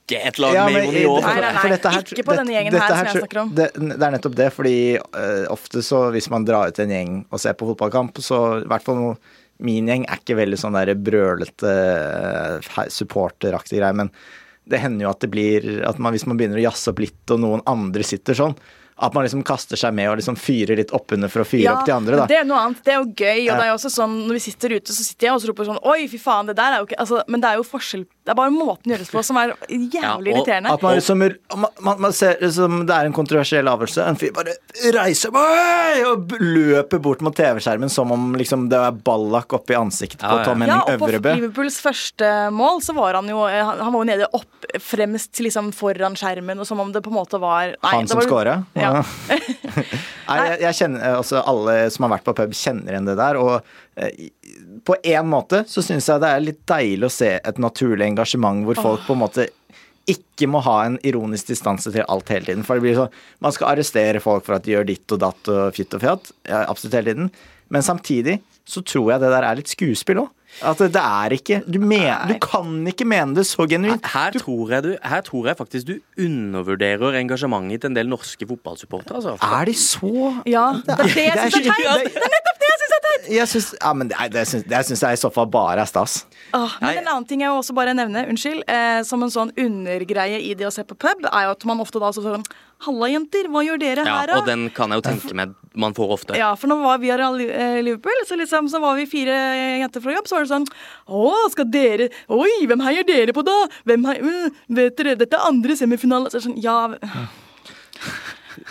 [0.07, 1.21] ikke et lag Ja, med men i- òg.
[1.27, 3.51] Nei, nei, nei, dette her- ikke på denne gjengen dette her som jeg snakker om.
[3.59, 7.13] Det, det er nettopp det, fordi uh, ofte så hvis man drar ut en gjeng
[7.31, 9.17] og ser på fotballkamp, så i hvert fall
[9.59, 11.75] min gjeng er ikke veldig sånn der brølete
[12.63, 14.11] uh, supporteraktig greie, men
[14.69, 17.23] det hender jo at det blir at man, Hvis man begynner å jazze opp litt,
[17.31, 18.57] og noen andre sitter sånn,
[18.99, 21.85] at man liksom kaster seg med og liksom fyrer litt oppunder for å fyre opp
[21.85, 22.25] de andre, da.
[22.31, 22.79] Det er noe annet.
[22.83, 23.41] Det er jo gøy.
[23.43, 23.57] Og Ja.
[23.59, 25.65] det er jo også sånn når vi sitter ute, så sitter jeg og så roper
[25.69, 28.07] sånn Oi, fy faen, det der er jo ikke altså, Men det er jo forskjell
[28.25, 30.73] Det er bare måten det gjøres på som er jævlig Ja, og irriterende.
[30.73, 34.07] At man liksom man, man, man ser det som det er en kontroversiell avgjørelse.
[34.09, 34.57] En fyr bare
[34.97, 40.23] reiser meg og løper bort mot TV-skjermen som om liksom det er ballak oppi ansiktet
[40.25, 40.73] Ja, på Henning Øvrebø.
[40.73, 41.35] ja, og på Øvrebø.
[41.37, 45.39] Liverpools første mål så var han jo eh, Han han var jo nede opp fremst
[45.45, 48.27] liksom foran skjermen, og som om det på en måte var nei, Han som var-
[48.27, 48.57] scora?
[48.75, 48.86] Ja.
[50.29, 53.39] Nei, jeg, jeg kjenner, altså Alle som har vært på pub, kjenner igjen det der.
[53.41, 54.31] Og eh,
[54.87, 58.67] på en måte så syns jeg det er litt deilig å se et naturlig engasjement
[58.67, 59.49] hvor folk på en måte
[60.07, 62.65] ikke må ha en ironisk distanse til alt hele tiden.
[62.67, 65.51] For det blir sånn Man skal arrestere folk for at de gjør ditt og datt
[65.53, 66.31] og fytt og fjatt.
[66.47, 67.33] Ja, absolutt hele tiden.
[67.75, 70.31] Men samtidig så tror jeg det der er litt skuespill òg.
[70.65, 74.07] At det er ikke du, men, du kan ikke mene det så genuint.
[74.13, 78.49] Her tror, jeg du, her tror jeg faktisk du undervurderer engasjementet til en del norske
[78.49, 79.17] fotballsupportere.
[79.21, 79.37] Altså.
[79.43, 80.13] Er de så
[80.47, 82.15] Ja, det er det jeg syns er teit.
[82.17, 83.29] Det er nettopp det jeg syns er teit!
[83.37, 85.89] Jeg synes, ja, men det, det, syns, det syns jeg i så fall bare er
[85.91, 86.19] stas.
[86.57, 90.39] Åh, men en annen ting jeg også bare nevne, unnskyld, eh, som en sånn undergreie
[90.45, 92.47] i det å se på pub, er jo at man ofte da så sånn
[92.85, 94.41] Halla, jenter, hva gjør dere Ja, her, da?
[94.43, 96.37] og den kan jeg jo tenke meg man får ofte.
[96.37, 99.33] Ja, for når var vi her i eh, Liverpool, så, liksom, så var vi fire
[99.81, 100.69] jenter fra jobb, så var det sånn
[101.09, 103.57] Å, skal dere Oi, hvem heier dere på, da?
[103.89, 106.33] Hvem heier mm, Vet dere, dette er andre semifinale.
[106.33, 106.77] Så er det sånn, ja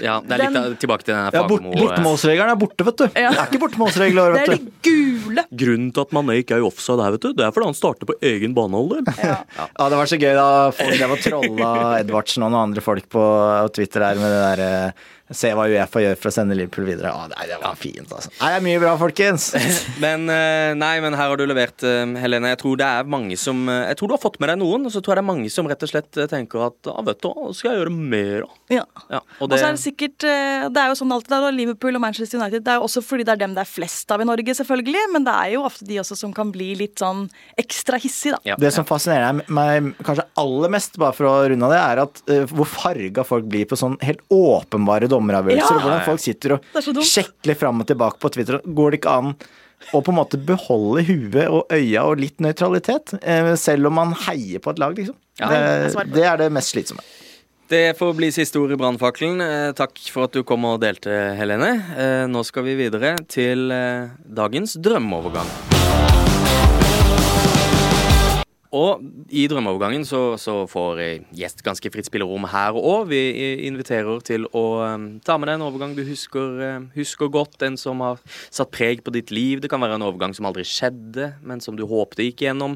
[0.04, 3.06] Ja, det er litt Den- tilbake til den Ja, bort, Bortemålsregelen er borte, vet du.
[3.16, 3.30] Ja.
[3.32, 5.46] Det er ikke bortemålsregler, vet Det er det de gule.
[5.64, 7.78] Grunnen til at Mané ikke er i offside her, vet du, det er fordi han
[7.78, 9.06] starter på egen banehalvdel.
[9.24, 9.38] Ja.
[9.58, 11.72] Ja, det var så gøy da folk drev og trolla
[12.02, 13.26] Edvardsen og noen andre folk på
[13.76, 14.92] Twitter her med det der eh,
[15.34, 17.09] Se hva Uefa gjør for å sende Liverpool videre.
[17.09, 18.30] Å, nei, det var fint, altså.
[18.38, 19.47] Nei, det er mye bra, folkens.
[20.03, 22.51] Men eh, nei, men her har du levert, eh, Helene.
[22.53, 24.86] Jeg tror det er mange som eh, Jeg tror du har fått med deg noen,
[24.86, 27.21] og så tror jeg det er mange som rett og slett tenker at ja, vet
[27.23, 28.53] du hva, skal jeg gjøre mer av?
[28.69, 28.84] Ja.
[29.09, 32.03] Ja, og det, så er det sikkert Det er jo sånn alltid er Liverpool og
[32.03, 32.63] Manchester United.
[32.65, 35.03] Det er jo også fordi det er dem det er flest av i Norge, selvfølgelig.
[35.13, 37.26] Men det er jo ofte de også som kan bli litt sånn
[37.61, 38.41] ekstra hissig, da.
[38.51, 38.59] ja.
[38.61, 42.23] Det som fascinerer meg kanskje aller mest, bare for å runde av det, er at
[42.30, 45.76] uh, hvor farga folk blir på sånn helt åpenbare dommeravgjørelser.
[45.76, 45.82] Ja.
[45.82, 48.61] og Hvordan folk sitter og er sjekler fram og tilbake på Twitter.
[48.66, 49.36] Går det ikke an
[49.93, 54.16] å på en måte beholde huet og øya og litt nøytralitet, eh, selv om man
[54.26, 55.18] heier på et lag, liksom?
[55.41, 56.24] Ja, det, det.
[56.24, 57.03] er det mest slitsomme.
[57.70, 59.41] Det får bli siste ord i brannfakkelen.
[59.41, 61.72] Eh, takk for at du kom og delte, Helene.
[61.97, 63.68] Eh, nå skal vi videre til
[64.26, 66.14] dagens drømmeovergang.
[68.76, 73.07] Og i drømmeovergangen så, så får eh, gjest ganske fritt spillerom her òg.
[73.11, 77.61] Vi eh, inviterer til å eh, ta med deg en overgang du husker, husker godt.
[77.65, 78.19] En som har
[78.49, 79.61] satt preg på ditt liv.
[79.63, 82.76] Det kan være en overgang som aldri skjedde, men som du håpte gikk gjennom.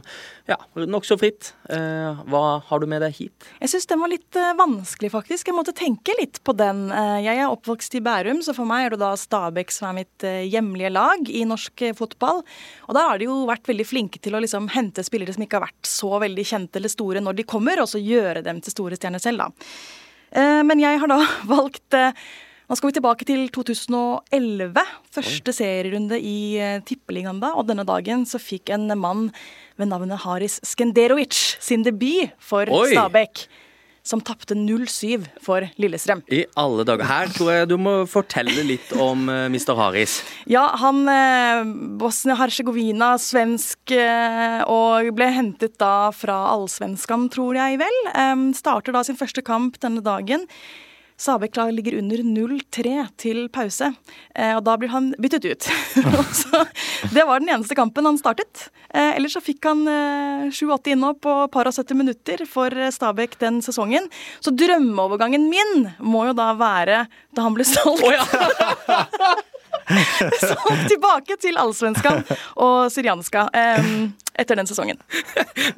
[0.49, 1.51] Ja, Nokså fritt.
[1.69, 3.47] Hva har du med deg hit?
[3.59, 5.49] Jeg syns den var litt vanskelig, faktisk.
[5.51, 6.87] Jeg måtte tenke litt på den.
[7.21, 10.25] Jeg er oppvokst i Bærum, så for meg er det da Stabæk som er mitt
[10.25, 12.41] hjemlige lag i norsk fotball.
[12.87, 15.59] Og der har de jo vært veldig flinke til å liksom hente spillere som ikke
[15.59, 18.75] har vært så veldig kjente eller store når de kommer, og så gjøre dem til
[18.75, 19.73] store stjerner selv, da.
[20.31, 21.23] Eh, men jeg har da
[21.55, 22.13] valgt eh,
[22.69, 24.75] Nå skal vi tilbake til 2011.
[25.09, 27.55] Første serierunde i eh, Tippeligaen da.
[27.57, 29.31] Og denne dagen så fikk en mann
[29.81, 32.91] ved navnet Haris Skenderovic sin debut for Oi.
[32.93, 33.47] Stabæk.
[34.09, 36.23] Som tapte 0-7 for Lillestrøm.
[36.33, 37.05] I alle dager.
[37.05, 39.75] Her tror jeg du må fortelle litt om eh, Mr.
[39.77, 40.15] Haris.
[40.49, 41.61] Ja, han eh,
[42.01, 47.99] Bosnia-Hercegovina, svensk, eh, og ble hentet da fra Allsvenskan, tror jeg vel.
[48.15, 50.49] Eh, starter da sin første kamp denne dagen.
[51.19, 53.91] Sabek ligger under 0-3 til pause,
[54.35, 55.67] eh, og da blir han byttet ut.
[56.41, 56.63] så
[57.11, 58.69] det var den eneste kampen han startet.
[58.93, 62.91] Eh, ellers så fikk han eh, 7-8 innå på par og 70 minutter for eh,
[62.95, 64.07] Stabæk den sesongen.
[64.39, 67.03] Så drømmeovergangen min må jo da være
[67.35, 68.07] da han ble solgt.
[70.43, 72.23] solgt tilbake til Allsvenskan
[72.61, 73.47] og Syrianska
[73.79, 74.09] um,
[74.39, 74.99] etter den sesongen.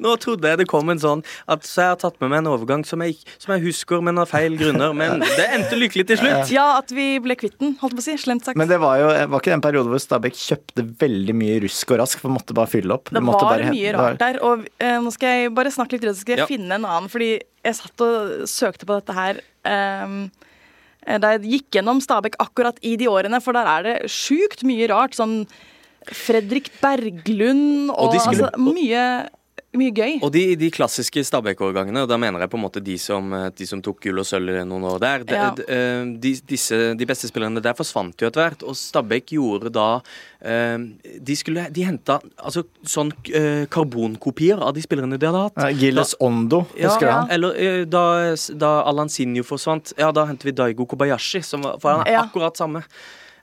[0.02, 2.50] Nå trodde jeg det kom en sånn at så jeg har tatt med meg en
[2.52, 4.92] overgang som jeg, som jeg husker, men av feil grunner.
[4.94, 6.52] Men det endte lykkelig til slutt.
[6.54, 8.14] Ja, at vi ble kvitt den, holdt på å si.
[8.22, 8.58] Slemt sagt.
[8.60, 12.02] Men det var jo var ikke den periode hvor Stabæk kjøpte veldig mye rusk og
[12.04, 13.10] rask, for måtte bare fylle opp.
[13.10, 14.38] Det måtte var bare mye rart der.
[14.46, 16.50] Og uh, nå skal jeg bare snakke litt, så skal jeg Ja.
[16.50, 17.10] finne en annen.
[17.10, 20.51] Fordi jeg satt og søkte på dette her ehm, eh,
[21.06, 24.88] da jeg gikk gjennom Stabæk akkurat i de årene, for der er det sjukt mye
[24.88, 25.16] rart.
[25.18, 25.46] Sånn
[26.06, 29.28] Fredrik Berglund og, Og skulle- altså, mye,
[29.80, 30.18] mye gøy.
[30.22, 33.48] Og de, de klassiske Stabæk-årgangene, og da mener jeg på en måte de som, eh,
[33.56, 35.46] de som tok gull og sølv noen år der, de, Ja.
[35.56, 39.72] de, eh, de, disse, de beste spillerne der forsvant jo etter hvert, og Stabæk gjorde
[39.72, 39.86] da
[40.44, 40.76] eh,
[41.22, 45.56] De skulle De henta altså sånn eh, karbonkopier av de spillerne de hadde hatt.
[45.56, 47.30] Ja, Gilles Ondo, husker du han?
[47.30, 48.04] eller eh, da,
[48.58, 52.18] da Alan Sinjo forsvant, ja, da hentet vi Daigo Kobayashi, som var, for han er
[52.18, 52.26] Ja.
[52.28, 52.84] akkurat samme.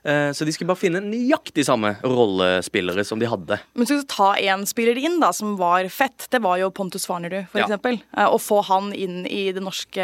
[0.04, 3.58] Eh, Så de skulle bare finne nøyaktig samme rollespillere som de hadde.
[3.76, 6.26] Men skal du ta én spiller inn da, som var fett.
[6.32, 7.66] Det var jo Pontus Farnerud, for Ja.
[7.66, 8.00] eksempel.
[8.16, 10.00] Eh, Å få han inn i den norske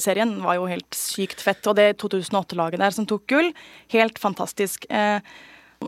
[0.00, 1.66] serien var jo helt sykt fett.
[1.66, 3.52] Og det 2008-laget der som tok gull,
[3.90, 4.86] helt fantastisk.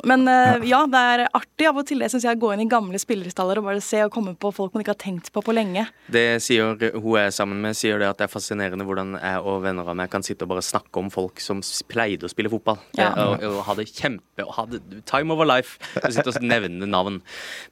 [0.06, 2.62] Men uh, ja, det er artig av og til det synes jeg, å gå inn
[2.62, 5.42] i gamle spillerstaller og bare se og komme på folk man ikke har tenkt på
[5.42, 5.82] på lenge.
[6.12, 9.42] Det sier hun jeg er sammen med, sier det at det er fascinerende hvordan jeg
[9.42, 12.52] og venner av meg kan sitte og bare snakke om folk som pleide å spille
[12.52, 12.78] fotball.
[12.98, 13.10] Ja.
[13.26, 15.80] Og, og hadde kjempe og hadde time over life.
[15.98, 17.20] Du sitter og nevner navn.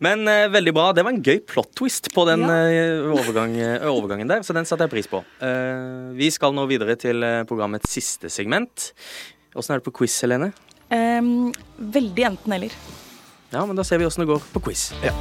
[0.04, 0.90] Men uh, veldig bra.
[0.96, 2.58] Det var en gøy plot twist på den Ja.
[2.68, 3.54] eh, overgang,
[3.88, 5.22] overgangen der, så den satte jeg pris på.
[5.44, 8.90] Eh, vi skal nå videre til programmets siste segment.
[9.58, 10.50] Åssen er det på quiz, Helene?
[10.88, 11.22] Eh,
[11.76, 12.72] veldig enten-eller.
[13.50, 14.90] Ja, men da ser vi åssen det går på quiz.
[15.04, 15.14] Ja.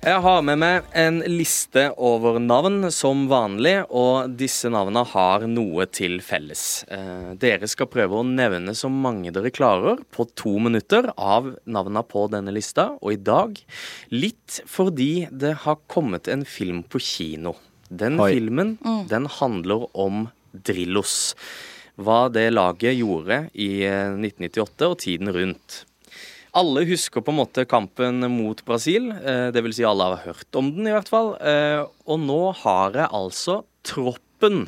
[0.00, 5.84] Jeg har med meg en liste over navn som vanlig, og disse navnene har noe
[5.92, 6.62] til felles.
[6.88, 12.02] Eh, dere skal prøve å nevne så mange dere klarer på to minutter av navnene
[12.08, 13.60] på denne lista, og i dag
[14.08, 17.58] litt fordi det har kommet en film på kino.
[17.92, 18.32] Den Oi.
[18.32, 18.78] filmen,
[19.10, 21.34] den handler om Drillos.
[22.00, 25.84] Hva det laget gjorde i eh, 1998 og tiden rundt.
[26.56, 29.12] Alle husker på en måte kampen mot Brasil.
[29.12, 29.54] dvs.
[29.54, 31.36] det vil si alle har hørt om den, i hvert fall.
[31.38, 34.64] Eh, og nå har jeg altså troppen.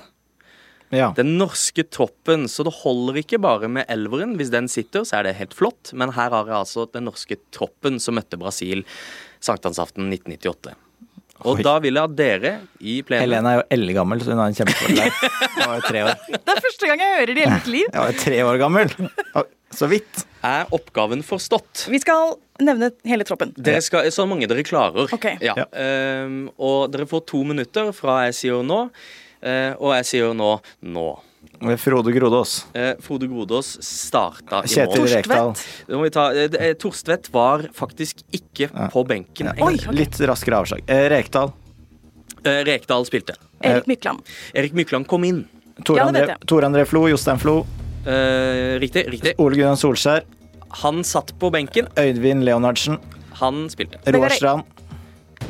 [0.93, 1.11] Ja.
[1.17, 2.47] Den norske troppen.
[2.53, 4.37] Så det holder ikke bare med elveren.
[4.39, 5.91] Hvis den sitter, så er det helt flott.
[5.97, 8.85] Men her har jeg altså den norske troppen som møtte Brasil
[9.43, 10.77] sankthansaften 1998.
[11.43, 11.65] Og Oi.
[11.67, 14.59] da vil jeg at dere i plenum Helene er jo eldgammel, så hun har en
[14.59, 15.17] kjempefordel der.
[15.57, 16.23] Hun var jo tre år.
[16.47, 17.89] Det er første gang jeg hører det i hele mitt liv.
[17.89, 18.95] Jeg var jo tre år gammel.
[19.73, 20.23] Så vidt.
[20.45, 21.87] Er oppgaven forstått?
[21.93, 23.55] Vi skal nevne hele troppen.
[23.57, 25.09] Dere skal, så mange dere klarer.
[25.17, 25.39] Okay.
[25.45, 25.55] Ja.
[25.63, 25.67] Ja.
[26.27, 28.83] Um, og dere får to minutter fra jeg sier nå,
[29.41, 31.07] eh, og jeg sier nå nå.
[31.79, 32.67] Frode Grodås.
[32.75, 35.09] Eh, Frode Grodås starta i Kjetil mål.
[35.09, 35.55] Rekdal.
[36.05, 39.53] Vi ta, eh, eh, Torstvedt var faktisk ikke på benken.
[39.57, 39.67] Ja.
[39.67, 39.95] Oi, okay.
[39.95, 40.83] Litt raskere avslag.
[40.87, 41.53] Eh, Rekdal.
[42.45, 43.37] Eh, Rekdal spilte.
[43.63, 44.21] Erik Mykland.
[44.55, 45.45] Erik Mykland kom inn.
[45.85, 46.37] Tor Ja, André.
[46.47, 47.07] Tor André Flo.
[47.09, 47.67] Jostein Flo.
[48.07, 49.07] Eh, riktig.
[49.09, 49.35] riktig.
[49.39, 50.25] Ole Gunnar Solskjær.
[50.83, 51.87] Han satt på benken.
[51.97, 52.99] Øyvind Leonardsen.
[53.41, 53.99] Han spilte.
[54.07, 54.63] Roar Strand.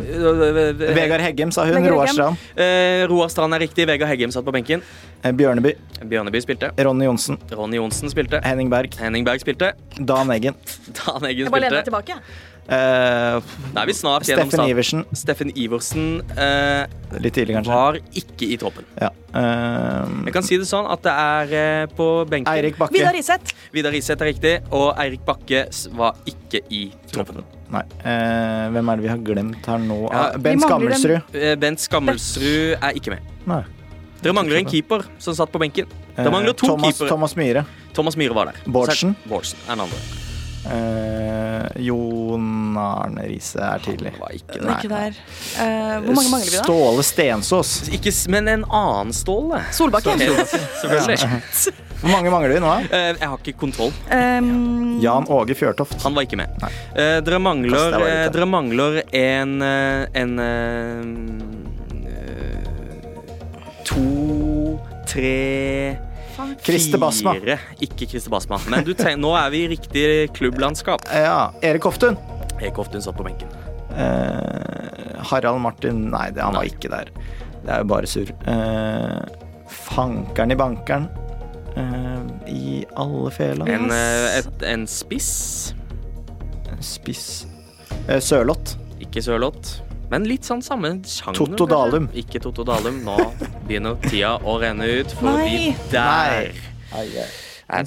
[0.01, 1.75] Vegard Heggem, sa hun.
[1.77, 2.37] Vegard Roar Strand.
[2.57, 3.87] eh, Roar Strand er riktig.
[3.87, 4.83] Vegard Heggem satt på benken.
[5.23, 5.75] Eh, Bjørneby.
[6.09, 6.73] Bjørneby spilte.
[6.79, 7.39] Ronny Johnsen.
[7.51, 8.41] Ronny Johnsen spilte.
[8.45, 8.95] Henning Berg.
[8.99, 9.73] Henning Berg spilte.
[9.99, 10.55] Dan Eggen.
[10.99, 12.19] Dan Eggen Jeg bare lener meg tilbake.
[12.63, 13.43] Uh,
[13.75, 15.01] Da er vi snart Steffen gjennom Iversen.
[15.19, 16.05] Steffen Iversen
[16.39, 16.85] uh,
[17.19, 17.73] Litt tidlig, kanskje.
[17.75, 18.87] var ikke i troppen.
[19.03, 19.09] Ja.
[19.35, 21.11] Uh, Jeg kan si det sånn at det
[21.57, 22.95] er på benken Eirik Bakke.
[22.95, 23.51] Vidar Iseth.
[23.75, 25.65] Vidar Riseth er riktig, og Eirik Bakke
[25.99, 27.43] var ikke i troppen.
[27.73, 27.83] Nei.
[28.05, 30.01] Eh, hvem er det vi har glemt her nå?
[30.13, 31.35] Ja, Ah, Bent Skammelsrud.
[31.35, 33.31] Eh, Bent Skammelsrud er ikke med.
[33.49, 33.63] Nei.
[34.23, 35.87] Dere mangler en keeper som satt på benken.
[36.15, 37.09] Det Eh, mangler to Thomas, keepere.
[37.09, 37.65] Thomas Myhre.
[37.95, 38.61] Thomas Myhre var der.
[38.67, 39.17] Bårdsen.
[39.27, 40.03] Bårdsen er den andre.
[40.73, 44.13] Eh, Jon Arne Riise er tidlig.
[44.21, 45.17] Var ikke er ikke der.
[45.59, 46.63] Eh, hvor mange mangler vi da?
[46.69, 47.73] Ståle Stensås.
[47.93, 49.63] Ikke, men en annen Ståle.
[49.75, 50.21] Solbakken.
[50.21, 51.19] Helt, selvfølgelig.
[52.03, 52.67] Hvor mange mangler vi nå?
[52.67, 52.99] da?
[52.99, 53.93] Eh, jeg har ikke kontroll.
[54.11, 56.01] Um, Jan Åge Fjørtoft.
[56.03, 56.51] Han var ikke med.
[56.99, 60.33] Eh, dere mangler, Kast eh, dere mangler en eh, En
[63.87, 65.99] To, tre
[66.65, 67.35] Christer Basma.
[67.39, 67.59] Fire.
[67.85, 68.59] Ikke Christer Basma.
[68.73, 70.05] Men du tenk, nå er vi i riktig
[70.37, 71.05] klubblandskap.
[71.13, 72.19] Ja, Erik Hoftun.
[72.59, 73.51] Erik Hoftun satt på benken.
[73.93, 77.13] Eh, Harald Martin Nei, det, han var ikke der.
[77.63, 78.33] Det er jo bare surr.
[78.49, 79.43] Eh,
[79.93, 81.11] fankeren i bankeren.
[81.77, 83.69] Eh, I alle fela.
[83.69, 85.75] En, eh, et, en spiss.
[86.83, 87.47] Spiss.
[88.09, 88.23] Sørlott.
[88.27, 88.77] Sørloth.
[89.03, 89.79] Ikke Sørlott.
[90.13, 91.39] Men litt sånn samme sjanger.
[91.41, 91.67] Toto.
[91.71, 92.11] Dalum.
[92.13, 92.99] Ikke Totto Dalum.
[93.07, 93.17] Nå
[93.65, 95.71] begynner tida å renne ut, fordi Nei.
[95.93, 96.51] der
[96.93, 97.07] Nei.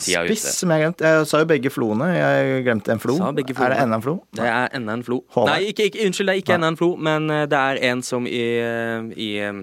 [0.02, 1.06] tida Spiss som jeg glemte.
[1.06, 2.08] Jeg sa jo begge floene.
[2.16, 3.20] Jeg glemte en flo.
[3.22, 4.16] Er det enda en flo?
[4.34, 5.20] Det er enda en flo.
[5.36, 5.52] Håvard.
[5.54, 8.02] Nei, ikke, ikke, unnskyld, det er ikke enda en flo, men eh, det er en
[8.10, 9.62] som i, eh, i eh,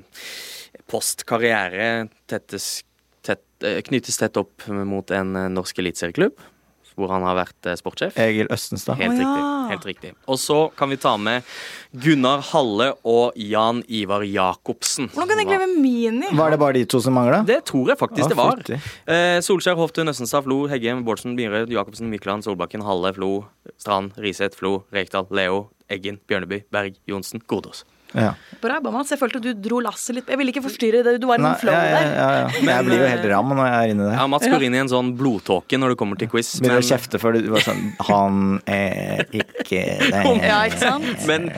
[0.92, 1.90] postkarriere
[2.30, 2.91] tettes, tett, eh,
[3.62, 6.40] knyttes tett opp mot en eh, norsk eliteserieklubb,
[6.92, 8.16] hvor han har vært eh, sportssjef.
[8.20, 8.98] Egil Østenstad.
[9.00, 9.30] Helt oh, ja.
[9.32, 9.70] riktig.
[9.70, 10.10] helt riktig.
[10.28, 11.46] Og så kan vi ta med
[12.04, 15.08] Gunnar Halle og Jan Ivar Jacobsen.
[15.14, 16.32] Hvordan kan jeg glemme Mini?
[16.36, 17.42] Var det bare de to som mangla?
[17.48, 18.62] Det tror jeg faktisk det var.
[18.72, 23.32] Eh, Solskjær, Hoftun, Østenstad, Flo, Heggem, Bårdsen, Myhre, Jacobsen, Mykland, Solbakken, Halle, Flo,
[23.76, 27.86] Strand, Riseth, Flo, Rekdal, Leo, Eggen, Bjørneby, Berg, Johnsen, Gordås.
[28.16, 28.32] Ja.
[28.62, 29.02] Bra jobba.
[29.08, 30.30] Jeg følte du dro lasset litt.
[30.30, 31.14] Jeg ville ikke forstyrre det.
[31.22, 32.58] Du var i noen flow ja, ja, der.
[32.60, 34.26] Men, jeg blir jo helt eh, ram når jeg er inni Ja.
[34.30, 36.52] Mats går inn i en sånn blodtåke når det kommer til quiz.
[36.60, 38.40] Begynner å Men, kjefte før du var sånn Han
[38.70, 39.82] er ikke
[40.14, 40.24] det.
[40.44, 41.26] Ja, ikke sant?
[41.30, 41.48] men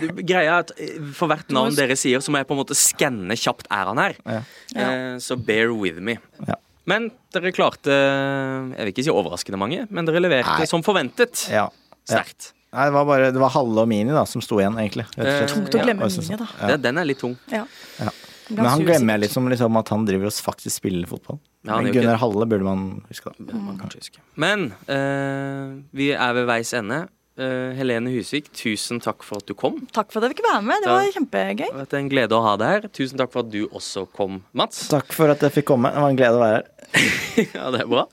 [0.00, 2.62] du, greia er at eh, for hvert navn dere sier, så må jeg på en
[2.62, 4.18] måte skanne kjapt er han her.
[4.24, 4.42] Ja.
[4.74, 6.18] Eh, så bear with me.
[6.48, 6.58] Ja.
[6.88, 10.68] Men dere klarte Jeg vil ikke si overraskende mange, men dere leverte Nei.
[10.68, 11.46] som forventet.
[11.52, 11.70] Ja.
[12.04, 12.18] Ja.
[12.18, 12.52] Sterkt.
[12.74, 15.06] Nei, det var bare Det var Halle og Mini da som sto igjen, egentlig.
[15.14, 15.30] rett.
[15.44, 16.10] Eh, Tungt å glemme ja.
[16.10, 16.48] Mini, da.
[16.60, 16.78] Ja.
[16.88, 17.36] Den er litt tung.
[17.52, 17.64] Ja.
[18.00, 18.10] Ja.
[18.50, 19.20] Men han glemmer jeg sikkert.
[19.24, 21.38] liksom, liksom at han driver og faktisk spiller fotball.
[21.64, 23.54] Ja, Men Gunnar Halle burde man huske, da.
[23.56, 23.62] Mm.
[23.70, 24.20] man huske.
[24.36, 27.06] Men eh, vi er ved veis ende.
[27.34, 29.80] Eh, Helene Husvik, tusen takk for at du kom.
[29.90, 30.76] Takk for at jeg fikk være med.
[30.84, 31.88] Det Da- var kjempegøy.
[31.88, 32.88] Det er en glede å ha deg her.
[32.94, 34.86] Tusen takk for at du også kom, Mats.
[34.88, 35.90] Takk for at jeg fikk komme.
[35.90, 36.70] Det var en glede å være her.
[37.54, 38.04] Ja, det er bra.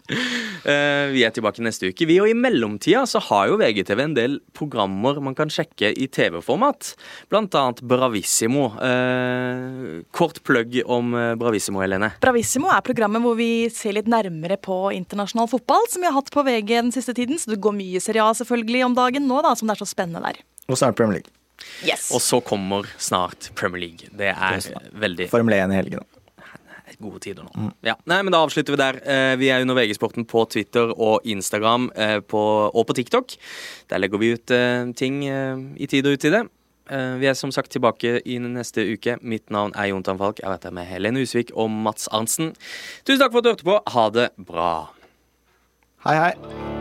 [0.66, 2.08] Eh, vi er tilbake neste uke.
[2.08, 6.08] Vi, og I mellomtida så har jo VGTV en del programmer man kan sjekke i
[6.08, 6.96] TV-format.
[7.30, 8.72] Blant annet Bravissimo.
[8.82, 12.14] Eh, kort plugg om Bravissimo, Helene.
[12.20, 16.32] Bravissimo er programmet hvor vi ser litt nærmere på internasjonal fotball, som vi har hatt
[16.34, 17.38] på VG den siste tiden.
[17.38, 19.90] Så det går mye Serie A selvfølgelig om dagen nå, da, som det er så
[19.90, 20.40] spennende der.
[20.70, 21.32] Og så er det Premier League.
[21.86, 22.08] Yes.
[22.16, 24.10] Og så kommer snart Premier League.
[24.18, 24.62] Det er
[24.98, 26.00] veldig Formel 1 i helgen.
[27.02, 27.72] gode tider nå.
[27.82, 27.96] Ja.
[28.06, 28.98] Nei, men Da avslutter vi der.
[29.04, 32.42] Eh, Vi er under VG-sporten på Twitter og Instagram eh, på,
[32.74, 33.36] og på TikTok.
[33.90, 36.44] Der legger vi ut eh, ting i tid og utide.
[36.90, 39.18] Eh, Vi er som sagt tilbake i neste uke.
[39.22, 40.40] Mitt navn er Jontan Falk.
[40.40, 42.54] Jeg har vært her med Helene Husvik og Mats Arntzen.
[43.06, 43.80] Tusen takk for at du hørte på.
[43.98, 44.90] Ha det bra.
[46.06, 46.81] Hei, hei.